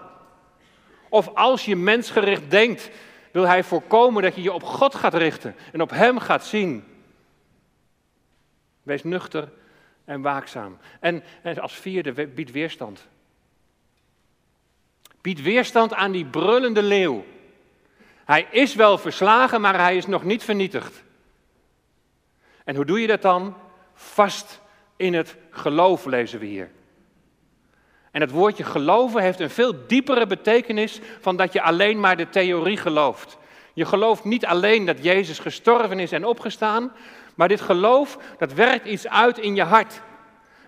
Of 1.08 1.34
als 1.34 1.64
je 1.64 1.76
mensgericht 1.76 2.50
denkt, 2.50 2.90
wil 3.32 3.46
hij 3.46 3.64
voorkomen 3.64 4.22
dat 4.22 4.34
je 4.34 4.42
je 4.42 4.52
op 4.52 4.62
God 4.62 4.94
gaat 4.94 5.14
richten 5.14 5.56
en 5.72 5.80
op 5.80 5.90
Hem 5.90 6.18
gaat 6.18 6.44
zien. 6.44 6.90
Wees 8.82 9.04
nuchter 9.04 9.48
en 10.04 10.22
waakzaam. 10.22 10.78
En, 11.00 11.22
als 11.60 11.74
vierde, 11.74 12.26
bied 12.26 12.50
weerstand. 12.50 13.06
Bied 15.20 15.42
weerstand 15.42 15.94
aan 15.94 16.12
die 16.12 16.24
brullende 16.24 16.82
leeuw. 16.82 17.24
Hij 18.24 18.46
is 18.50 18.74
wel 18.74 18.98
verslagen, 18.98 19.60
maar 19.60 19.78
hij 19.78 19.96
is 19.96 20.06
nog 20.06 20.24
niet 20.24 20.44
vernietigd. 20.44 21.02
En 22.64 22.76
hoe 22.76 22.84
doe 22.84 23.00
je 23.00 23.06
dat 23.06 23.22
dan? 23.22 23.56
Vast 23.94 24.60
in 24.96 25.14
het 25.14 25.36
geloof 25.50 26.04
lezen 26.04 26.38
we 26.38 26.46
hier. 26.46 26.70
En 28.10 28.20
het 28.20 28.30
woordje 28.30 28.64
geloven 28.64 29.22
heeft 29.22 29.40
een 29.40 29.50
veel 29.50 29.86
diepere 29.86 30.26
betekenis 30.26 31.00
van 31.20 31.36
dat 31.36 31.52
je 31.52 31.62
alleen 31.62 32.00
maar 32.00 32.16
de 32.16 32.28
theorie 32.28 32.76
gelooft. 32.76 33.38
Je 33.74 33.84
gelooft 33.84 34.24
niet 34.24 34.46
alleen 34.46 34.84
dat 34.86 35.04
Jezus 35.04 35.38
gestorven 35.38 35.98
is 35.98 36.12
en 36.12 36.24
opgestaan, 36.24 36.92
maar 37.34 37.48
dit 37.48 37.60
geloof, 37.60 38.18
dat 38.38 38.52
werkt 38.52 38.86
iets 38.86 39.08
uit 39.08 39.38
in 39.38 39.54
je 39.54 39.62
hart. 39.62 40.02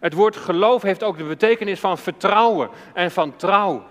Het 0.01 0.13
woord 0.13 0.37
geloof 0.37 0.83
heeft 0.83 1.03
ook 1.03 1.19
de 1.19 1.25
betekenis 1.25 1.81
van 1.81 1.99
vertrouwen 1.99 2.71
en 2.95 3.11
van 3.11 3.37
trouw. 3.37 3.87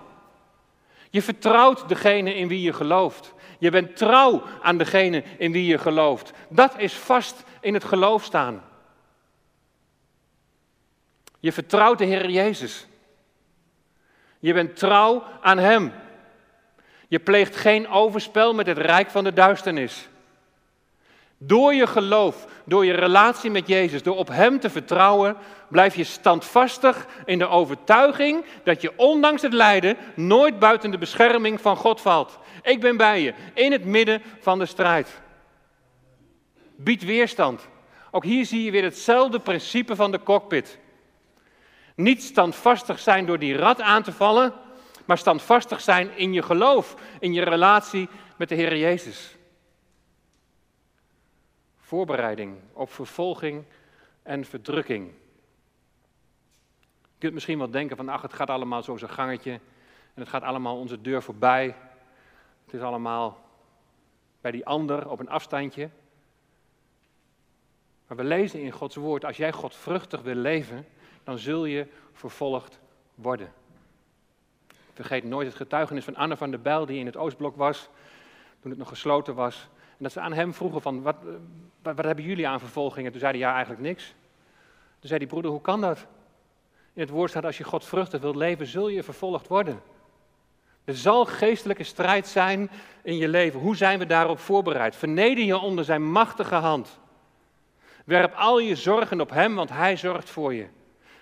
Je 1.09 1.21
vertrouwt 1.21 1.89
degene 1.89 2.35
in 2.35 2.47
wie 2.47 2.61
je 2.61 2.73
gelooft. 2.73 3.33
Je 3.59 3.71
bent 3.71 3.95
trouw 3.97 4.43
aan 4.61 4.77
degene 4.77 5.23
in 5.37 5.51
wie 5.51 5.65
je 5.65 5.77
gelooft. 5.77 6.31
Dat 6.49 6.73
is 6.77 6.93
vast 6.93 7.43
in 7.61 7.73
het 7.73 7.83
geloof 7.83 8.23
staan. 8.23 8.63
Je 11.39 11.51
vertrouwt 11.51 11.97
de 11.97 12.05
Heer 12.05 12.29
Jezus. 12.29 12.87
Je 14.39 14.53
bent 14.53 14.75
trouw 14.75 15.23
aan 15.41 15.57
Hem. 15.57 15.93
Je 17.07 17.19
pleegt 17.19 17.55
geen 17.55 17.87
overspel 17.87 18.53
met 18.53 18.67
het 18.67 18.77
rijk 18.77 19.09
van 19.09 19.23
de 19.23 19.33
duisternis. 19.33 20.09
Door 21.37 21.73
je 21.73 21.87
geloof, 21.87 22.47
door 22.65 22.85
je 22.85 22.93
relatie 22.93 23.51
met 23.51 23.67
Jezus, 23.67 24.03
door 24.03 24.17
op 24.17 24.27
Hem 24.27 24.59
te 24.59 24.69
vertrouwen, 24.69 25.35
blijf 25.69 25.95
je 25.95 26.03
standvastig 26.03 27.07
in 27.25 27.37
de 27.37 27.47
overtuiging 27.47 28.45
dat 28.63 28.81
je 28.81 28.93
ondanks 28.95 29.41
het 29.41 29.53
lijden 29.53 29.97
nooit 30.15 30.59
buiten 30.59 30.91
de 30.91 30.97
bescherming 30.97 31.61
van 31.61 31.75
God 31.75 32.01
valt. 32.01 32.39
Ik 32.61 32.79
ben 32.79 32.97
bij 32.97 33.21
je, 33.21 33.33
in 33.53 33.71
het 33.71 33.85
midden 33.85 34.21
van 34.39 34.59
de 34.59 34.65
strijd. 34.65 35.21
Bied 36.75 37.03
weerstand. 37.03 37.67
Ook 38.11 38.23
hier 38.23 38.45
zie 38.45 38.63
je 38.63 38.71
weer 38.71 38.83
hetzelfde 38.83 39.39
principe 39.39 39.95
van 39.95 40.11
de 40.11 40.23
cockpit. 40.23 40.79
Niet 41.95 42.23
standvastig 42.23 42.99
zijn 42.99 43.25
door 43.25 43.39
die 43.39 43.57
rat 43.57 43.81
aan 43.81 44.03
te 44.03 44.11
vallen, 44.11 44.53
maar 45.05 45.17
standvastig 45.17 45.81
zijn 45.81 46.09
in 46.15 46.33
je 46.33 46.41
geloof, 46.41 46.95
in 47.19 47.33
je 47.33 47.43
relatie 47.43 48.09
met 48.37 48.49
de 48.49 48.55
Heer 48.55 48.77
Jezus. 48.77 49.32
Voorbereiding 51.83 52.57
op 52.73 52.91
vervolging 52.91 53.63
en 54.21 54.45
verdrukking. 54.45 55.11
Je 57.01 57.17
kunt 57.17 57.33
misschien 57.33 57.57
wel 57.57 57.71
denken 57.71 57.97
van, 57.97 58.09
ach, 58.09 58.21
het 58.21 58.33
gaat 58.33 58.49
allemaal 58.49 58.83
zo 58.83 58.97
zijn 58.97 59.11
gangetje 59.11 59.51
en 60.13 60.21
het 60.21 60.29
gaat 60.29 60.43
allemaal 60.43 60.77
onze 60.77 61.01
deur 61.01 61.23
voorbij. 61.23 61.75
Het 62.65 62.73
is 62.73 62.81
allemaal 62.81 63.41
bij 64.41 64.51
die 64.51 64.65
ander 64.65 65.09
op 65.09 65.19
een 65.19 65.29
afstandje. 65.29 65.89
Maar 68.07 68.17
we 68.17 68.23
lezen 68.23 68.61
in 68.61 68.71
Gods 68.71 68.95
woord, 68.95 69.25
als 69.25 69.37
jij 69.37 69.51
godvruchtig 69.51 70.21
wil 70.21 70.35
leven, 70.35 70.87
dan 71.23 71.37
zul 71.37 71.65
je 71.65 71.87
vervolgd 72.11 72.79
worden. 73.15 73.53
Vergeet 74.93 75.23
nooit 75.23 75.47
het 75.47 75.55
getuigenis 75.55 76.03
van 76.03 76.15
Anne 76.15 76.37
van 76.37 76.51
der 76.51 76.61
Bijl, 76.61 76.85
die 76.85 76.99
in 76.99 77.05
het 77.05 77.17
Oostblok 77.17 77.55
was, 77.55 77.89
toen 78.59 78.71
het 78.71 78.79
nog 78.79 78.89
gesloten 78.89 79.35
was. 79.35 79.67
En 79.97 80.03
dat 80.03 80.11
ze 80.11 80.19
aan 80.19 80.33
hem 80.33 80.53
vroegen 80.53 80.81
van, 80.81 81.01
wat, 81.01 81.15
wat, 81.81 81.97
hebben 81.97 82.25
jullie 82.25 82.47
aan 82.47 82.59
vervolgingen? 82.59 83.11
Toen 83.11 83.19
zei 83.19 83.31
hij, 83.31 83.41
ja, 83.41 83.51
eigenlijk 83.51 83.81
niks. 83.81 84.13
Toen 84.99 85.09
zei 85.09 85.19
die 85.19 85.27
broeder, 85.27 85.51
hoe 85.51 85.61
kan 85.61 85.81
dat? 85.81 86.05
In 86.93 87.01
het 87.01 87.09
woord 87.09 87.29
staat, 87.29 87.45
als 87.45 87.57
je 87.57 87.63
God 87.63 87.85
vruchten 87.85 88.21
wilt 88.21 88.35
leven, 88.35 88.67
zul 88.67 88.87
je 88.87 89.03
vervolgd 89.03 89.47
worden. 89.47 89.81
Er 90.85 90.95
zal 90.95 91.25
geestelijke 91.25 91.83
strijd 91.83 92.27
zijn 92.27 92.69
in 93.01 93.17
je 93.17 93.27
leven. 93.27 93.59
Hoe 93.59 93.75
zijn 93.75 93.99
we 93.99 94.05
daarop 94.05 94.39
voorbereid? 94.39 94.95
Verneder 94.95 95.43
je 95.43 95.57
onder 95.57 95.85
zijn 95.85 96.11
machtige 96.11 96.55
hand. 96.55 96.99
Werp 98.05 98.33
al 98.35 98.59
je 98.59 98.75
zorgen 98.75 99.21
op 99.21 99.29
hem, 99.29 99.55
want 99.55 99.69
hij 99.69 99.97
zorgt 99.97 100.29
voor 100.29 100.53
je. 100.53 100.67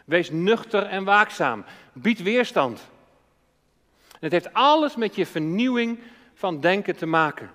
Wees 0.05 0.29
nuchter 0.29 0.83
en 0.83 1.03
waakzaam. 1.03 1.65
Bied 1.93 2.21
weerstand. 2.21 2.89
het 4.19 4.31
heeft 4.31 4.53
alles 4.53 4.95
met 4.95 5.15
je 5.15 5.25
vernieuwing 5.25 5.99
van 6.33 6.59
denken 6.59 6.95
te 6.95 7.05
maken. 7.05 7.51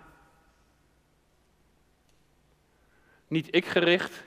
Niet 3.29 3.55
ik 3.55 3.67
gericht, 3.67 4.25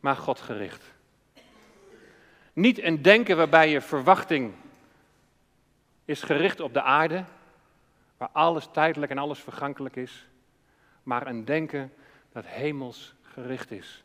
maar 0.00 0.16
God 0.16 0.40
gericht. 0.40 0.94
Niet 2.52 2.82
een 2.82 3.02
denken 3.02 3.36
waarbij 3.36 3.70
je 3.70 3.80
verwachting 3.80 4.54
is 6.04 6.22
gericht 6.22 6.60
op 6.60 6.72
de 6.72 6.82
aarde, 6.82 7.24
waar 8.16 8.28
alles 8.32 8.68
tijdelijk 8.72 9.12
en 9.12 9.18
alles 9.18 9.40
vergankelijk 9.40 9.96
is, 9.96 10.28
maar 11.02 11.26
een 11.26 11.44
denken 11.44 11.92
dat 12.32 12.46
hemels 12.46 13.14
gericht 13.22 13.70
is. 13.70 14.04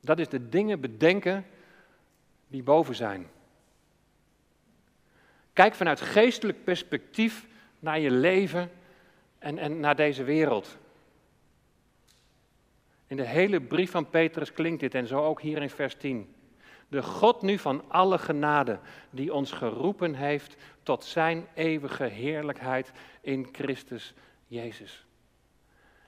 Dat 0.00 0.18
is 0.18 0.28
de 0.28 0.48
dingen 0.48 0.80
bedenken 0.80 1.46
die 2.46 2.62
boven 2.62 2.94
zijn. 2.94 3.30
Kijk 5.52 5.74
vanuit 5.74 6.00
geestelijk 6.00 6.64
perspectief 6.64 7.46
naar 7.78 7.98
je 7.98 8.10
leven 8.10 8.70
en, 9.38 9.58
en 9.58 9.80
naar 9.80 9.96
deze 9.96 10.24
wereld. 10.24 10.78
In 13.06 13.16
de 13.16 13.26
hele 13.26 13.60
brief 13.60 13.90
van 13.90 14.10
Petrus 14.10 14.52
klinkt 14.52 14.80
dit 14.80 14.94
en 14.94 15.06
zo 15.06 15.24
ook 15.24 15.40
hier 15.40 15.62
in 15.62 15.70
vers 15.70 15.94
10. 15.94 16.34
De 16.88 17.02
God 17.02 17.42
nu 17.42 17.58
van 17.58 17.82
alle 17.88 18.18
genade, 18.18 18.78
die 19.10 19.34
ons 19.34 19.52
geroepen 19.52 20.14
heeft 20.14 20.56
tot 20.82 21.04
zijn 21.04 21.46
eeuwige 21.54 22.04
heerlijkheid 22.04 22.92
in 23.20 23.48
Christus 23.52 24.14
Jezus. 24.46 25.06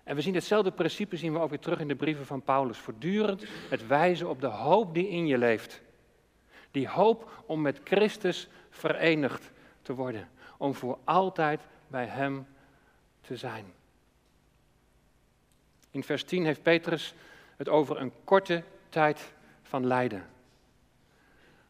En 0.03 0.16
we 0.16 0.23
zien 0.23 0.35
hetzelfde 0.35 0.73
principe 0.73 1.16
zien 1.16 1.33
we 1.33 1.38
ook 1.38 1.51
weer 1.51 1.59
terug 1.59 1.81
in 1.81 1.88
de 1.88 1.95
brieven 1.95 2.27
van 2.27 2.43
Paulus. 2.43 2.79
Voortdurend 2.79 3.45
het 3.69 3.87
wijzen 3.87 4.29
op 4.29 4.40
de 4.40 4.47
hoop 4.47 4.95
die 4.95 5.09
in 5.09 5.27
je 5.27 5.38
leeft. 5.38 5.83
Die 6.71 6.88
hoop 6.88 7.43
om 7.47 7.61
met 7.61 7.81
Christus 7.85 8.49
verenigd 8.71 9.51
te 9.83 9.95
worden. 9.95 10.29
Om 10.57 10.75
voor 10.75 10.99
altijd 11.05 11.61
bij 11.87 12.07
Hem 12.07 12.47
te 13.31 13.37
zijn. 13.37 13.73
In 15.90 16.03
vers 16.03 16.25
10 16.25 16.45
heeft 16.45 16.62
Petrus 16.62 17.14
het 17.57 17.69
over 17.69 18.01
een 18.01 18.12
korte 18.25 18.62
tijd 18.88 19.33
van 19.62 19.87
lijden. 19.87 20.27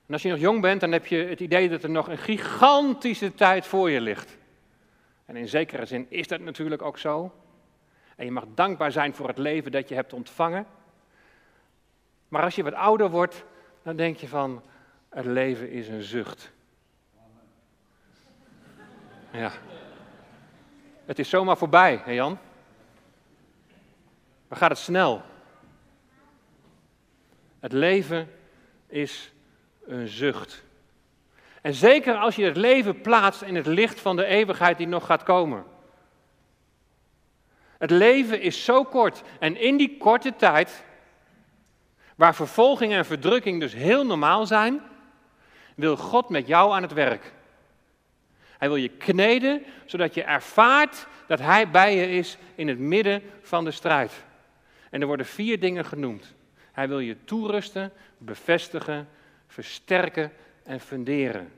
En 0.07 0.13
als 0.13 0.23
je 0.23 0.31
nog 0.31 0.39
jong 0.39 0.61
bent, 0.61 0.81
dan 0.81 0.93
heb 0.93 1.07
je 1.07 1.17
het 1.17 1.41
idee 1.41 1.69
dat 1.69 1.83
er 1.83 1.91
nog 1.91 2.09
een 2.09 2.19
gigantische 2.19 3.35
tijd 3.35 3.67
voor 3.67 3.91
je 3.91 4.01
ligt. 4.01 4.39
En 5.25 5.37
in 5.37 5.49
zekere 5.49 5.87
zin 5.87 6.07
is 6.09 6.29
dat 6.29 6.41
natuurlijk 6.41 6.83
ook 6.83 6.99
zo. 6.99 7.33
En 8.17 8.25
je 8.25 8.31
mag 8.31 8.45
dankbaar 8.55 8.93
zijn 8.93 9.15
voor 9.15 9.29
het 9.29 9.39
leven 9.39 9.73
dat 9.73 9.89
je 9.89 9.95
hebt 9.95 10.13
ontvangen. 10.13 10.67
Maar 12.29 12.43
als 12.43 12.55
je 12.55 12.63
wat 12.63 12.75
ouder 12.75 13.11
wordt, 13.11 13.45
dan 13.83 13.97
denk 13.97 14.17
je 14.17 14.29
van, 14.29 14.63
het 15.09 15.25
leven 15.27 15.71
is 15.71 15.89
een 15.89 16.03
zucht. 16.03 16.53
Ja. 19.33 19.53
Het 21.11 21.19
is 21.19 21.29
zomaar 21.29 21.57
voorbij, 21.57 22.01
hè 22.05 22.13
Jan? 22.13 22.39
Maar 24.49 24.59
gaat 24.59 24.71
het 24.71 24.79
snel? 24.79 25.23
Het 27.61 27.73
leven 27.73 28.31
is 28.87 29.33
een 29.87 30.09
zucht. 30.09 30.63
En 31.63 31.75
zeker 31.75 32.17
als 32.17 32.37
je 32.37 32.45
het 32.45 32.57
leven 32.57 33.01
plaatst 33.01 33.43
in 33.43 33.55
het 33.55 33.67
licht 33.67 34.01
van 34.01 34.17
de 34.17 34.25
eeuwigheid 34.25 34.77
die 34.77 34.87
nog 34.87 35.07
gaat 35.07 35.23
komen. 35.23 35.65
Het 37.79 37.91
leven 37.91 38.41
is 38.41 38.65
zo 38.65 38.85
kort 38.85 39.23
en 39.39 39.57
in 39.57 39.77
die 39.77 39.97
korte 39.97 40.37
tijd, 40.37 40.85
waar 42.17 42.35
vervolging 42.35 42.93
en 42.93 43.05
verdrukking 43.05 43.61
dus 43.61 43.73
heel 43.73 44.07
normaal 44.07 44.47
zijn, 44.47 44.81
wil 45.75 45.97
God 45.97 46.29
met 46.29 46.47
jou 46.47 46.73
aan 46.73 46.83
het 46.83 46.93
werk. 46.93 47.33
Hij 48.61 48.69
wil 48.69 48.77
je 48.77 48.89
kneden, 48.89 49.63
zodat 49.85 50.15
je 50.15 50.23
ervaart 50.23 51.07
dat 51.27 51.39
Hij 51.39 51.71
bij 51.71 51.97
je 51.97 52.11
is 52.11 52.37
in 52.55 52.69
het 52.69 52.79
midden 52.79 53.23
van 53.43 53.65
de 53.65 53.71
strijd. 53.71 54.25
En 54.91 55.01
er 55.01 55.07
worden 55.07 55.27
vier 55.27 55.61
dingen 55.61 55.85
genoemd. 55.85 56.35
Hij 56.73 56.89
wil 56.89 56.99
je 56.99 57.25
toerusten, 57.25 57.93
bevestigen, 58.19 59.09
versterken 59.47 60.33
en 60.63 60.81
funderen. 60.81 61.53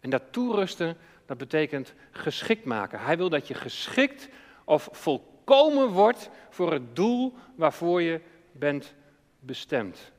En 0.00 0.10
dat 0.10 0.22
toerusten, 0.30 0.96
dat 1.26 1.38
betekent 1.38 1.94
geschikt 2.10 2.64
maken. 2.64 3.00
Hij 3.00 3.16
wil 3.16 3.28
dat 3.28 3.48
je 3.48 3.54
geschikt 3.54 4.28
of 4.64 4.88
volkomen 4.92 5.88
wordt 5.88 6.30
voor 6.50 6.72
het 6.72 6.96
doel 6.96 7.34
waarvoor 7.54 8.02
je 8.02 8.20
bent 8.52 8.94
bestemd. 9.40 10.12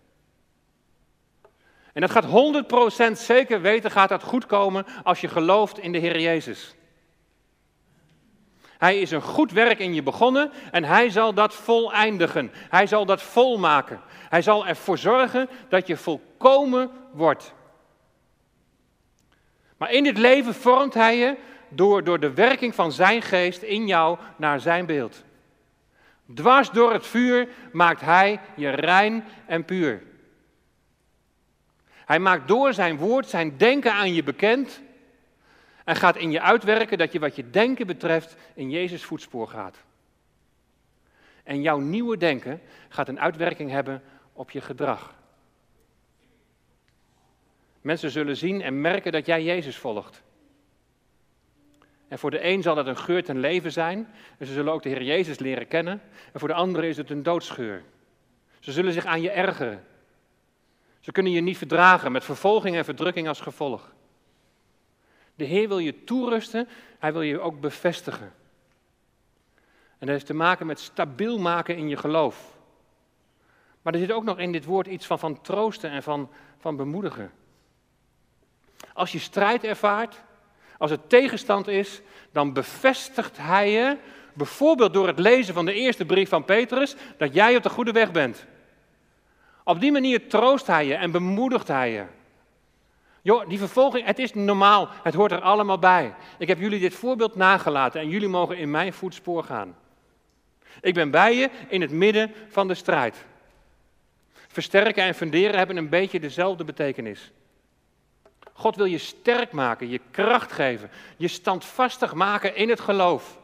En 1.99 2.07
dat 2.07 2.23
gaat 2.23 3.11
100% 3.11 3.17
zeker 3.17 3.61
weten, 3.61 3.91
gaat 3.91 4.09
dat 4.09 4.23
goed 4.23 4.45
komen 4.45 4.85
als 5.03 5.21
je 5.21 5.27
gelooft 5.27 5.79
in 5.79 5.91
de 5.91 5.97
Heer 5.97 6.19
Jezus. 6.19 6.75
Hij 8.77 8.99
is 8.99 9.11
een 9.11 9.21
goed 9.21 9.51
werk 9.51 9.79
in 9.79 9.93
je 9.93 10.03
begonnen 10.03 10.51
en 10.71 10.83
hij 10.83 11.09
zal 11.09 11.33
dat 11.33 11.53
voleindigen. 11.53 12.51
Hij 12.69 12.87
zal 12.87 13.05
dat 13.05 13.21
volmaken. 13.21 14.01
Hij 14.29 14.41
zal 14.41 14.67
ervoor 14.67 14.97
zorgen 14.97 15.49
dat 15.69 15.87
je 15.87 15.97
volkomen 15.97 16.91
wordt. 17.11 17.53
Maar 19.77 19.91
in 19.91 20.03
dit 20.03 20.17
leven 20.17 20.53
vormt 20.53 20.93
hij 20.93 21.17
je 21.17 21.35
door, 21.69 22.03
door 22.03 22.19
de 22.19 22.33
werking 22.33 22.75
van 22.75 22.91
zijn 22.91 23.21
geest 23.21 23.61
in 23.61 23.87
jou 23.87 24.17
naar 24.35 24.59
zijn 24.59 24.85
beeld. 24.85 25.23
Dwars 26.33 26.69
door 26.69 26.93
het 26.93 27.07
vuur 27.07 27.47
maakt 27.71 28.01
hij 28.01 28.39
je 28.55 28.69
rein 28.69 29.25
en 29.45 29.65
puur. 29.65 30.07
Hij 32.09 32.19
maakt 32.19 32.47
door 32.47 32.73
zijn 32.73 32.97
woord 32.97 33.27
zijn 33.27 33.57
denken 33.57 33.93
aan 33.93 34.13
je 34.13 34.23
bekend 34.23 34.81
en 35.83 35.95
gaat 35.95 36.17
in 36.17 36.31
je 36.31 36.41
uitwerken 36.41 36.97
dat 36.97 37.11
je 37.11 37.19
wat 37.19 37.35
je 37.35 37.49
denken 37.49 37.87
betreft 37.87 38.35
in 38.53 38.69
Jezus 38.69 39.03
voetspoor 39.03 39.47
gaat. 39.47 39.77
En 41.43 41.61
jouw 41.61 41.77
nieuwe 41.79 42.17
denken 42.17 42.61
gaat 42.87 43.07
een 43.07 43.19
uitwerking 43.19 43.71
hebben 43.71 44.03
op 44.33 44.51
je 44.51 44.61
gedrag. 44.61 45.15
Mensen 47.81 48.11
zullen 48.11 48.37
zien 48.37 48.61
en 48.61 48.81
merken 48.81 49.11
dat 49.11 49.25
jij 49.25 49.43
Jezus 49.43 49.77
volgt. 49.77 50.21
En 52.07 52.19
voor 52.19 52.31
de 52.31 52.45
een 52.45 52.61
zal 52.61 52.75
dat 52.75 52.87
een 52.87 52.97
geur 52.97 53.23
ten 53.23 53.39
leven 53.39 53.71
zijn. 53.71 54.07
En 54.37 54.45
ze 54.45 54.53
zullen 54.53 54.73
ook 54.73 54.83
de 54.83 54.89
Heer 54.89 55.03
Jezus 55.03 55.39
leren 55.39 55.67
kennen. 55.67 56.01
En 56.33 56.39
voor 56.39 56.47
de 56.47 56.53
andere 56.53 56.87
is 56.87 56.97
het 56.97 57.09
een 57.09 57.23
doodsgeur. 57.23 57.83
Ze 58.59 58.71
zullen 58.71 58.93
zich 58.93 59.05
aan 59.05 59.21
je 59.21 59.31
ergeren. 59.31 59.83
Ze 60.99 61.11
kunnen 61.11 61.31
je 61.31 61.41
niet 61.41 61.57
verdragen 61.57 62.11
met 62.11 62.23
vervolging 62.23 62.75
en 62.75 62.85
verdrukking 62.85 63.27
als 63.27 63.41
gevolg. 63.41 63.93
De 65.35 65.45
Heer 65.45 65.67
wil 65.67 65.79
je 65.79 66.03
toerusten, 66.03 66.67
Hij 66.99 67.13
wil 67.13 67.21
je 67.21 67.39
ook 67.39 67.59
bevestigen. 67.59 68.33
En 69.99 70.05
dat 70.05 70.09
heeft 70.09 70.25
te 70.25 70.33
maken 70.33 70.65
met 70.65 70.79
stabiel 70.79 71.39
maken 71.39 71.77
in 71.77 71.89
je 71.89 71.97
geloof. 71.97 72.57
Maar 73.81 73.93
er 73.93 73.99
zit 73.99 74.11
ook 74.11 74.23
nog 74.23 74.39
in 74.39 74.51
dit 74.51 74.65
woord 74.65 74.87
iets 74.87 75.05
van, 75.05 75.19
van 75.19 75.41
troosten 75.41 75.91
en 75.91 76.03
van, 76.03 76.29
van 76.57 76.75
bemoedigen. 76.75 77.31
Als 78.93 79.11
je 79.11 79.19
strijd 79.19 79.63
ervaart, 79.63 80.21
als 80.77 80.91
het 80.91 81.09
tegenstand 81.09 81.67
is, 81.67 82.01
dan 82.31 82.53
bevestigt 82.53 83.37
hij 83.37 83.71
je, 83.71 83.97
bijvoorbeeld 84.33 84.93
door 84.93 85.07
het 85.07 85.19
lezen 85.19 85.53
van 85.53 85.65
de 85.65 85.73
eerste 85.73 86.05
brief 86.05 86.29
van 86.29 86.45
Petrus, 86.45 86.95
dat 87.17 87.33
jij 87.33 87.55
op 87.55 87.63
de 87.63 87.69
goede 87.69 87.91
weg 87.91 88.11
bent. 88.11 88.45
Op 89.69 89.79
die 89.79 89.91
manier 89.91 90.27
troost 90.27 90.67
hij 90.67 90.85
je 90.85 90.95
en 90.95 91.11
bemoedigt 91.11 91.67
hij 91.67 91.91
je. 91.91 92.03
Joh, 93.21 93.49
die 93.49 93.57
vervolging, 93.57 94.05
het 94.05 94.19
is 94.19 94.33
normaal, 94.33 94.89
het 95.03 95.13
hoort 95.13 95.31
er 95.31 95.41
allemaal 95.41 95.79
bij. 95.79 96.13
Ik 96.37 96.47
heb 96.47 96.59
jullie 96.59 96.79
dit 96.79 96.93
voorbeeld 96.93 97.35
nagelaten 97.35 98.01
en 98.01 98.09
jullie 98.09 98.27
mogen 98.27 98.57
in 98.57 98.71
mijn 98.71 98.93
voetspoor 98.93 99.43
gaan. 99.43 99.75
Ik 100.81 100.93
ben 100.93 101.11
bij 101.11 101.35
je 101.35 101.49
in 101.67 101.81
het 101.81 101.91
midden 101.91 102.33
van 102.47 102.67
de 102.67 102.73
strijd. 102.73 103.25
Versterken 104.47 105.03
en 105.03 105.15
funderen 105.15 105.57
hebben 105.57 105.77
een 105.77 105.89
beetje 105.89 106.19
dezelfde 106.19 106.63
betekenis. 106.63 107.31
God 108.53 108.75
wil 108.75 108.85
je 108.85 108.97
sterk 108.97 109.51
maken, 109.51 109.89
je 109.89 110.01
kracht 110.11 110.51
geven, 110.51 110.89
je 111.17 111.27
standvastig 111.27 112.13
maken 112.13 112.55
in 112.55 112.69
het 112.69 112.79
geloof. 112.79 113.38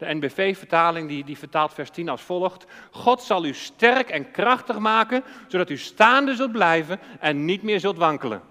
De 0.00 0.14
NBV-vertaling 0.14 1.08
die, 1.08 1.24
die 1.24 1.38
vertaalt 1.38 1.74
vers 1.74 1.90
10 1.90 2.08
als 2.08 2.22
volgt. 2.22 2.66
God 2.90 3.22
zal 3.22 3.44
u 3.44 3.54
sterk 3.54 4.10
en 4.10 4.30
krachtig 4.30 4.78
maken, 4.78 5.24
zodat 5.48 5.70
u 5.70 5.76
staande 5.76 6.34
zult 6.34 6.52
blijven 6.52 6.98
en 7.18 7.44
niet 7.44 7.62
meer 7.62 7.80
zult 7.80 7.96
wankelen. 7.96 8.42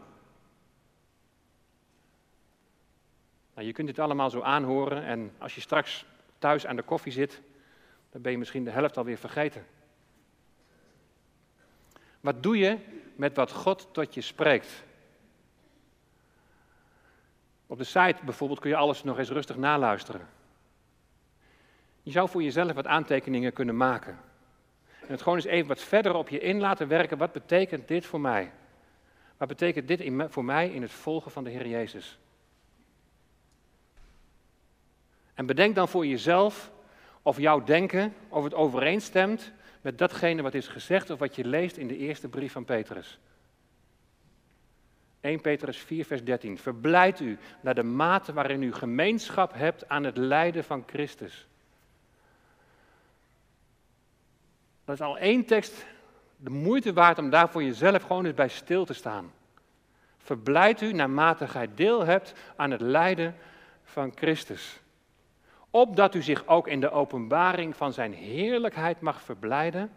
Nou, 3.55 3.67
je 3.67 3.73
kunt 3.73 3.87
dit 3.87 3.99
allemaal 3.99 4.29
zo 4.29 4.41
aanhoren 4.41 5.03
en 5.03 5.31
als 5.37 5.55
je 5.55 5.61
straks 5.61 6.05
thuis 6.37 6.65
aan 6.65 6.75
de 6.75 6.81
koffie 6.81 7.11
zit, 7.11 7.41
dan 8.11 8.21
ben 8.21 8.31
je 8.31 8.37
misschien 8.37 8.63
de 8.63 8.71
helft 8.71 8.97
alweer 8.97 9.17
vergeten. 9.17 9.65
Wat 12.19 12.43
doe 12.43 12.57
je 12.57 12.77
met 13.15 13.35
wat 13.35 13.51
God 13.51 13.87
tot 13.91 14.13
je 14.13 14.21
spreekt? 14.21 14.83
Op 17.67 17.77
de 17.77 17.83
site 17.83 18.17
bijvoorbeeld 18.25 18.59
kun 18.59 18.69
je 18.69 18.75
alles 18.75 19.03
nog 19.03 19.17
eens 19.17 19.29
rustig 19.29 19.57
naluisteren. 19.57 20.37
Je 22.09 22.15
zou 22.15 22.29
voor 22.29 22.43
jezelf 22.43 22.73
wat 22.73 22.87
aantekeningen 22.87 23.53
kunnen 23.53 23.77
maken. 23.77 24.17
En 25.01 25.07
het 25.07 25.21
gewoon 25.21 25.37
eens 25.37 25.47
even 25.47 25.67
wat 25.67 25.81
verder 25.81 26.13
op 26.13 26.29
je 26.29 26.39
in 26.39 26.59
laten 26.59 26.87
werken. 26.87 27.17
Wat 27.17 27.31
betekent 27.31 27.87
dit 27.87 28.05
voor 28.05 28.21
mij? 28.21 28.51
Wat 29.37 29.47
betekent 29.47 29.87
dit 29.87 30.11
voor 30.27 30.45
mij 30.45 30.69
in 30.69 30.81
het 30.81 30.91
volgen 30.91 31.31
van 31.31 31.43
de 31.43 31.49
Heer 31.49 31.67
Jezus? 31.67 32.19
En 35.33 35.45
bedenk 35.45 35.75
dan 35.75 35.87
voor 35.87 36.05
jezelf 36.05 36.71
of 37.21 37.37
jouw 37.37 37.63
denken, 37.63 38.13
of 38.29 38.43
het 38.43 38.53
overeenstemt 38.53 39.51
met 39.81 39.97
datgene 39.97 40.41
wat 40.41 40.53
is 40.53 40.67
gezegd 40.67 41.09
of 41.09 41.19
wat 41.19 41.35
je 41.35 41.45
leest 41.45 41.77
in 41.77 41.87
de 41.87 41.97
eerste 41.97 42.27
brief 42.27 42.51
van 42.51 42.65
Petrus. 42.65 43.19
1 45.21 45.41
Petrus 45.41 45.77
4, 45.77 46.05
vers 46.05 46.23
13. 46.23 46.57
Verblijd 46.57 47.19
u 47.19 47.37
naar 47.61 47.75
de 47.75 47.83
mate 47.83 48.33
waarin 48.33 48.63
u 48.63 48.73
gemeenschap 48.73 49.53
hebt 49.53 49.89
aan 49.89 50.03
het 50.03 50.17
lijden 50.17 50.63
van 50.63 50.83
Christus. 50.87 51.47
Dat 54.89 54.99
is 54.99 55.05
al 55.05 55.17
één 55.17 55.45
tekst 55.45 55.85
de 56.37 56.49
moeite 56.49 56.93
waard 56.93 57.17
om 57.17 57.29
daar 57.29 57.49
voor 57.49 57.63
jezelf 57.63 58.01
gewoon 58.01 58.25
eens 58.25 58.33
bij 58.33 58.47
stil 58.47 58.85
te 58.85 58.93
staan. 58.93 59.31
Verblijd 60.17 60.81
u 60.81 60.93
naarmate 60.93 61.47
gij 61.47 61.69
deel 61.75 62.05
hebt 62.05 62.33
aan 62.55 62.71
het 62.71 62.81
lijden 62.81 63.35
van 63.83 64.11
Christus 64.15 64.81
opdat 65.69 66.15
u 66.15 66.21
zich 66.21 66.47
ook 66.47 66.67
in 66.67 66.79
de 66.79 66.91
openbaring 66.91 67.75
van 67.75 67.93
zijn 67.93 68.13
heerlijkheid 68.13 69.01
mag 69.01 69.21
verblijden 69.21 69.91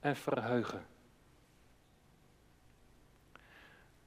en 0.00 0.16
verheugen. 0.16 0.86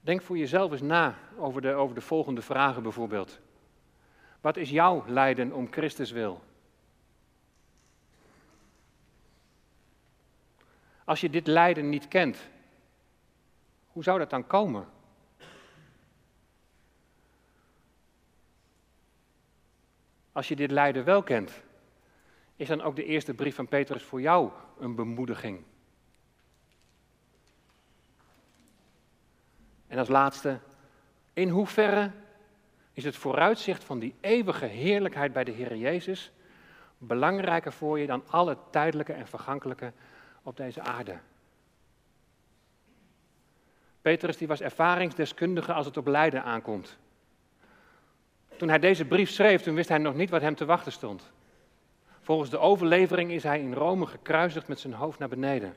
Denk 0.00 0.22
voor 0.22 0.38
jezelf 0.38 0.72
eens 0.72 0.80
na 0.80 1.14
over 1.38 1.62
de, 1.62 1.72
over 1.72 1.94
de 1.94 2.00
volgende 2.00 2.42
vragen 2.42 2.82
bijvoorbeeld. 2.82 3.40
Wat 4.40 4.56
is 4.56 4.70
jouw 4.70 5.04
lijden 5.06 5.52
om 5.52 5.72
Christus 5.72 6.10
wil? 6.10 6.42
Als 11.10 11.20
je 11.20 11.30
dit 11.30 11.46
lijden 11.46 11.88
niet 11.88 12.08
kent, 12.08 12.48
hoe 13.86 14.02
zou 14.02 14.18
dat 14.18 14.30
dan 14.30 14.46
komen? 14.46 14.88
Als 20.32 20.48
je 20.48 20.56
dit 20.56 20.70
lijden 20.70 21.04
wel 21.04 21.22
kent, 21.22 21.62
is 22.56 22.68
dan 22.68 22.80
ook 22.80 22.96
de 22.96 23.04
eerste 23.04 23.34
brief 23.34 23.54
van 23.54 23.68
Petrus 23.68 24.02
voor 24.02 24.20
jou 24.20 24.50
een 24.78 24.94
bemoediging? 24.94 25.64
En 29.86 29.98
als 29.98 30.08
laatste, 30.08 30.58
in 31.32 31.48
hoeverre 31.48 32.10
is 32.92 33.04
het 33.04 33.16
vooruitzicht 33.16 33.84
van 33.84 33.98
die 33.98 34.14
eeuwige 34.20 34.66
heerlijkheid 34.66 35.32
bij 35.32 35.44
de 35.44 35.52
Heer 35.52 35.76
Jezus 35.76 36.32
belangrijker 36.98 37.72
voor 37.72 37.98
je 37.98 38.06
dan 38.06 38.22
alle 38.26 38.56
tijdelijke 38.70 39.12
en 39.12 39.26
vergankelijke 39.26 39.92
op 40.42 40.56
deze 40.56 40.80
aarde? 40.80 41.18
Petrus 44.02 44.36
die 44.36 44.48
was 44.48 44.60
ervaringsdeskundige 44.60 45.72
als 45.72 45.86
het 45.86 45.96
op 45.96 46.06
lijden 46.06 46.42
aankomt. 46.42 46.98
Toen 48.56 48.68
hij 48.68 48.78
deze 48.78 49.04
brief 49.04 49.30
schreef, 49.30 49.62
toen 49.62 49.74
wist 49.74 49.88
hij 49.88 49.98
nog 49.98 50.14
niet 50.14 50.30
wat 50.30 50.40
hem 50.40 50.54
te 50.54 50.64
wachten 50.64 50.92
stond. 50.92 51.30
Volgens 52.20 52.50
de 52.50 52.58
overlevering 52.58 53.30
is 53.30 53.42
hij 53.42 53.60
in 53.60 53.74
Rome 53.74 54.06
gekruisigd 54.06 54.68
met 54.68 54.80
zijn 54.80 54.92
hoofd 54.92 55.18
naar 55.18 55.28
beneden. 55.28 55.74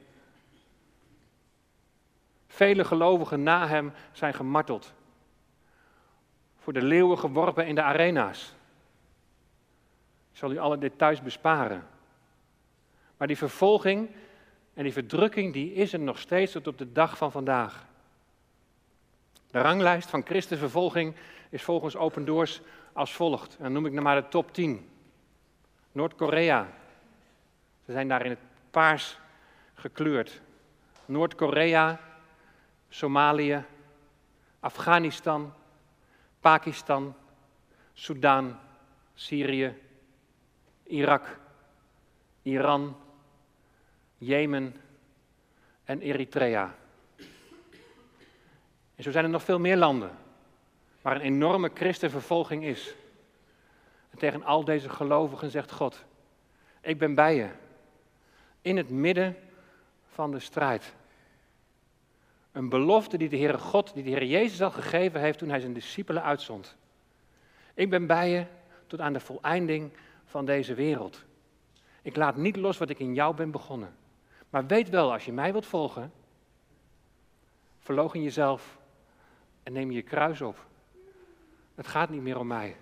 Vele 2.47 2.83
gelovigen 2.83 3.43
na 3.43 3.67
hem 3.67 3.93
zijn 4.11 4.33
gemarteld. 4.33 4.93
Voor 6.57 6.73
de 6.73 6.81
leeuwen 6.81 7.17
geworpen 7.17 7.67
in 7.67 7.75
de 7.75 7.81
arena's. 7.81 8.55
Ik 10.31 10.37
zal 10.37 10.51
u 10.51 10.57
alle 10.57 10.77
details 10.77 11.21
besparen. 11.21 11.87
Maar 13.17 13.27
die 13.27 13.37
vervolging 13.37 14.09
en 14.73 14.83
die 14.83 14.93
verdrukking, 14.93 15.53
die 15.53 15.73
is 15.73 15.93
er 15.93 15.99
nog 15.99 16.19
steeds 16.19 16.51
tot 16.51 16.67
op 16.67 16.77
de 16.77 16.91
dag 16.91 17.17
van 17.17 17.31
vandaag. 17.31 17.85
De 19.51 19.61
ranglijst 19.61 20.09
van 20.09 20.25
Christus 20.25 20.59
vervolging 20.59 21.15
is 21.49 21.63
volgens 21.63 21.95
Open 21.95 22.25
Doors 22.25 22.61
als 22.93 23.13
volgt. 23.13 23.55
En 23.57 23.63
dan 23.63 23.71
noem 23.71 23.85
ik 23.85 23.91
nog 23.91 24.03
maar 24.03 24.21
de 24.21 24.27
top 24.27 24.53
10. 24.53 24.89
Noord-Korea. 25.91 26.67
Ze 27.85 27.91
zijn 27.91 28.07
daar 28.07 28.25
in 28.25 28.29
het 28.29 28.39
paars 28.71 29.17
gekleurd. 29.73 30.41
Noord-Korea, 31.05 31.99
Somalië, 32.89 33.63
Afghanistan, 34.59 35.53
Pakistan, 36.39 37.15
Soudaan, 37.93 38.59
Syrië, 39.13 39.77
Irak, 40.83 41.39
Iran, 42.41 42.95
Jemen 44.23 44.75
en 45.83 46.01
Eritrea. 46.01 46.75
En 48.95 49.03
zo 49.03 49.11
zijn 49.11 49.23
er 49.23 49.29
nog 49.29 49.43
veel 49.43 49.59
meer 49.59 49.77
landen 49.77 50.11
waar 51.01 51.15
een 51.15 51.21
enorme 51.21 51.71
christenvervolging 51.73 52.63
is. 52.63 52.95
En 54.09 54.17
tegen 54.17 54.43
al 54.43 54.63
deze 54.63 54.89
gelovigen 54.89 55.49
zegt 55.49 55.71
God, 55.71 56.05
ik 56.81 56.97
ben 56.97 57.15
bij 57.15 57.35
je. 57.35 57.49
In 58.61 58.77
het 58.77 58.89
midden 58.89 59.37
van 60.07 60.31
de 60.31 60.39
strijd. 60.39 60.93
Een 62.51 62.69
belofte 62.69 63.17
die 63.17 63.29
de 63.29 63.37
Heere 63.37 63.57
God, 63.57 63.93
die 63.93 64.03
de 64.03 64.09
Heer 64.09 64.25
Jezus 64.25 64.61
al 64.61 64.71
gegeven 64.71 65.19
heeft 65.19 65.37
toen 65.37 65.49
hij 65.49 65.59
zijn 65.59 65.73
discipelen 65.73 66.23
uitzond. 66.23 66.75
Ik 67.73 67.89
ben 67.89 68.07
bij 68.07 68.29
je 68.29 68.45
tot 68.87 68.99
aan 68.99 69.13
de 69.13 69.19
voleinding 69.19 69.91
van 70.25 70.45
deze 70.45 70.73
wereld. 70.73 71.23
Ik 72.01 72.15
laat 72.15 72.35
niet 72.35 72.55
los 72.55 72.77
wat 72.77 72.89
ik 72.89 72.99
in 72.99 73.13
jou 73.13 73.35
ben 73.35 73.51
begonnen. 73.51 73.95
Maar 74.53 74.65
weet 74.65 74.89
wel, 74.89 75.11
als 75.11 75.25
je 75.25 75.31
mij 75.31 75.51
wilt 75.51 75.65
volgen, 75.65 76.11
verloog 77.79 78.13
in 78.13 78.23
jezelf 78.23 78.77
en 79.63 79.73
neem 79.73 79.91
je 79.91 80.01
kruis 80.01 80.41
op. 80.41 80.65
Het 81.75 81.87
gaat 81.87 82.09
niet 82.09 82.21
meer 82.21 82.39
om 82.39 82.47
mij. 82.47 82.75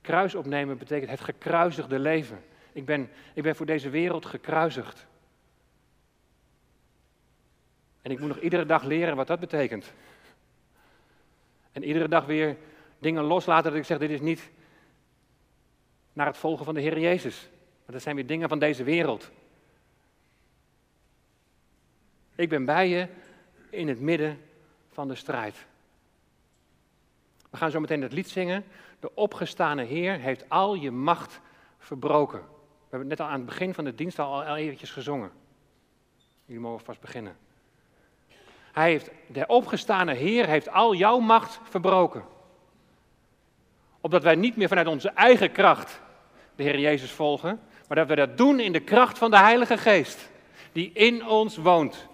Kruis 0.00 0.34
opnemen 0.34 0.78
betekent 0.78 1.10
het 1.10 1.20
gekruisigde 1.20 1.98
leven. 1.98 2.44
Ik 2.72 2.84
ben, 2.84 3.10
ik 3.34 3.42
ben 3.42 3.56
voor 3.56 3.66
deze 3.66 3.90
wereld 3.90 4.26
gekruisigd. 4.26 5.06
En 8.02 8.10
ik 8.10 8.18
moet 8.18 8.28
nog 8.28 8.40
iedere 8.40 8.66
dag 8.66 8.82
leren 8.82 9.16
wat 9.16 9.26
dat 9.26 9.40
betekent. 9.40 9.92
En 11.72 11.84
iedere 11.84 12.08
dag 12.08 12.26
weer 12.26 12.56
dingen 12.98 13.22
loslaten 13.22 13.70
dat 13.70 13.80
ik 13.80 13.86
zeg, 13.86 13.98
dit 13.98 14.10
is 14.10 14.20
niet 14.20 14.50
naar 16.12 16.26
het 16.26 16.36
volgen 16.36 16.64
van 16.64 16.74
de 16.74 16.80
Heer 16.80 16.98
Jezus. 16.98 17.48
Maar 17.84 17.94
dat 17.94 18.02
zijn 18.02 18.16
weer 18.16 18.26
dingen 18.26 18.48
van 18.48 18.58
deze 18.58 18.84
wereld. 18.84 19.30
Ik 22.34 22.48
ben 22.48 22.64
bij 22.64 22.88
je 22.88 23.08
in 23.70 23.88
het 23.88 24.00
midden 24.00 24.40
van 24.92 25.08
de 25.08 25.14
strijd. 25.14 25.66
We 27.50 27.56
gaan 27.56 27.70
zo 27.70 27.80
meteen 27.80 28.02
het 28.02 28.12
lied 28.12 28.28
zingen. 28.28 28.64
De 29.00 29.14
opgestane 29.14 29.82
Heer 29.82 30.18
heeft 30.18 30.48
al 30.48 30.74
je 30.74 30.90
macht 30.90 31.40
verbroken. 31.78 32.38
We 32.40 32.90
hebben 32.90 33.08
het 33.08 33.18
net 33.18 33.20
al 33.20 33.32
aan 33.32 33.40
het 33.40 33.48
begin 33.48 33.74
van 33.74 33.84
de 33.84 33.94
dienst 33.94 34.18
al, 34.18 34.56
eventjes 34.56 34.90
gezongen. 34.90 35.30
Jullie 36.44 36.62
mogen 36.62 36.84
vast 36.84 37.00
beginnen. 37.00 37.36
Hij 38.72 38.90
heeft, 38.90 39.10
de 39.26 39.46
opgestane 39.46 40.14
Heer 40.14 40.46
heeft 40.46 40.68
al 40.68 40.94
jouw 40.94 41.18
macht 41.18 41.60
verbroken. 41.62 42.24
Opdat 44.00 44.22
wij 44.22 44.34
niet 44.34 44.56
meer 44.56 44.68
vanuit 44.68 44.86
onze 44.86 45.08
eigen 45.08 45.52
kracht 45.52 46.00
de 46.56 46.62
Heer 46.62 46.78
Jezus 46.78 47.10
volgen, 47.10 47.60
maar 47.88 47.96
dat 47.96 48.08
we 48.08 48.14
dat 48.14 48.36
doen 48.36 48.60
in 48.60 48.72
de 48.72 48.80
kracht 48.80 49.18
van 49.18 49.30
de 49.30 49.38
Heilige 49.38 49.78
Geest, 49.78 50.30
die 50.72 50.92
in 50.92 51.26
ons 51.26 51.56
woont. 51.56 52.08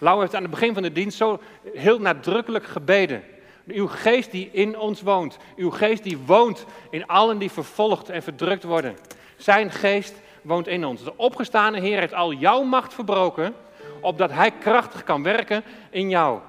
Lau 0.00 0.20
heeft 0.20 0.34
aan 0.34 0.42
het 0.42 0.50
begin 0.50 0.74
van 0.74 0.82
de 0.82 0.92
dienst 0.92 1.16
zo 1.16 1.40
heel 1.74 1.98
nadrukkelijk 1.98 2.64
gebeden. 2.64 3.22
Uw 3.66 3.86
geest 3.86 4.30
die 4.30 4.50
in 4.52 4.78
ons 4.78 5.02
woont, 5.02 5.36
uw 5.56 5.70
geest 5.70 6.02
die 6.02 6.18
woont 6.18 6.64
in 6.90 7.06
allen 7.06 7.38
die 7.38 7.50
vervolgd 7.50 8.08
en 8.08 8.22
verdrukt 8.22 8.62
worden. 8.62 8.96
Zijn 9.36 9.70
geest 9.70 10.14
woont 10.42 10.66
in 10.66 10.84
ons. 10.84 11.04
De 11.04 11.16
opgestane 11.16 11.80
Heer 11.80 11.98
heeft 11.98 12.14
al 12.14 12.32
jouw 12.32 12.62
macht 12.62 12.94
verbroken, 12.94 13.54
opdat 14.00 14.30
Hij 14.30 14.50
krachtig 14.50 15.04
kan 15.04 15.22
werken 15.22 15.62
in 15.90 16.08
jou. 16.08 16.40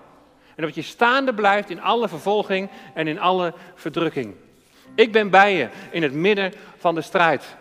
En 0.56 0.64
dat 0.64 0.76
je 0.76 0.82
staande 0.82 1.34
blijft 1.34 1.70
in 1.70 1.82
alle 1.82 2.08
vervolging 2.08 2.70
en 2.94 3.08
in 3.08 3.20
alle 3.20 3.54
verdrukking. 3.76 4.36
Ik 4.96 5.12
ben 5.12 5.30
bij 5.30 5.56
je 5.56 5.70
in 5.92 6.04
het 6.04 6.14
midden 6.14 6.54
van 6.78 6.96
de 6.96 7.02
strijd. 7.02 7.56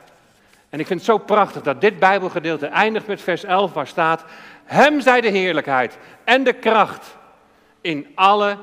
En 0.69 0.81
ik 0.81 0.87
vind 0.87 1.01
het 1.01 1.09
zo 1.09 1.19
prachtig 1.19 1.63
dat 1.63 1.81
dit 1.81 1.99
Bijbelgedeelte 1.99 2.67
eindigt 2.67 3.07
met 3.07 3.21
vers 3.21 3.45
11, 3.45 3.73
waar 3.73 3.87
staat: 3.87 4.25
hem 4.71 5.01
zij 5.01 5.21
de 5.21 5.29
heerlijkheid 5.29 5.99
en 6.25 6.45
de 6.45 6.53
kracht 6.53 7.17
in 7.81 8.07
alle 8.15 8.57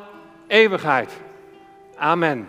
eeuwigheid. 0.47 1.11
Amen. 1.95 2.47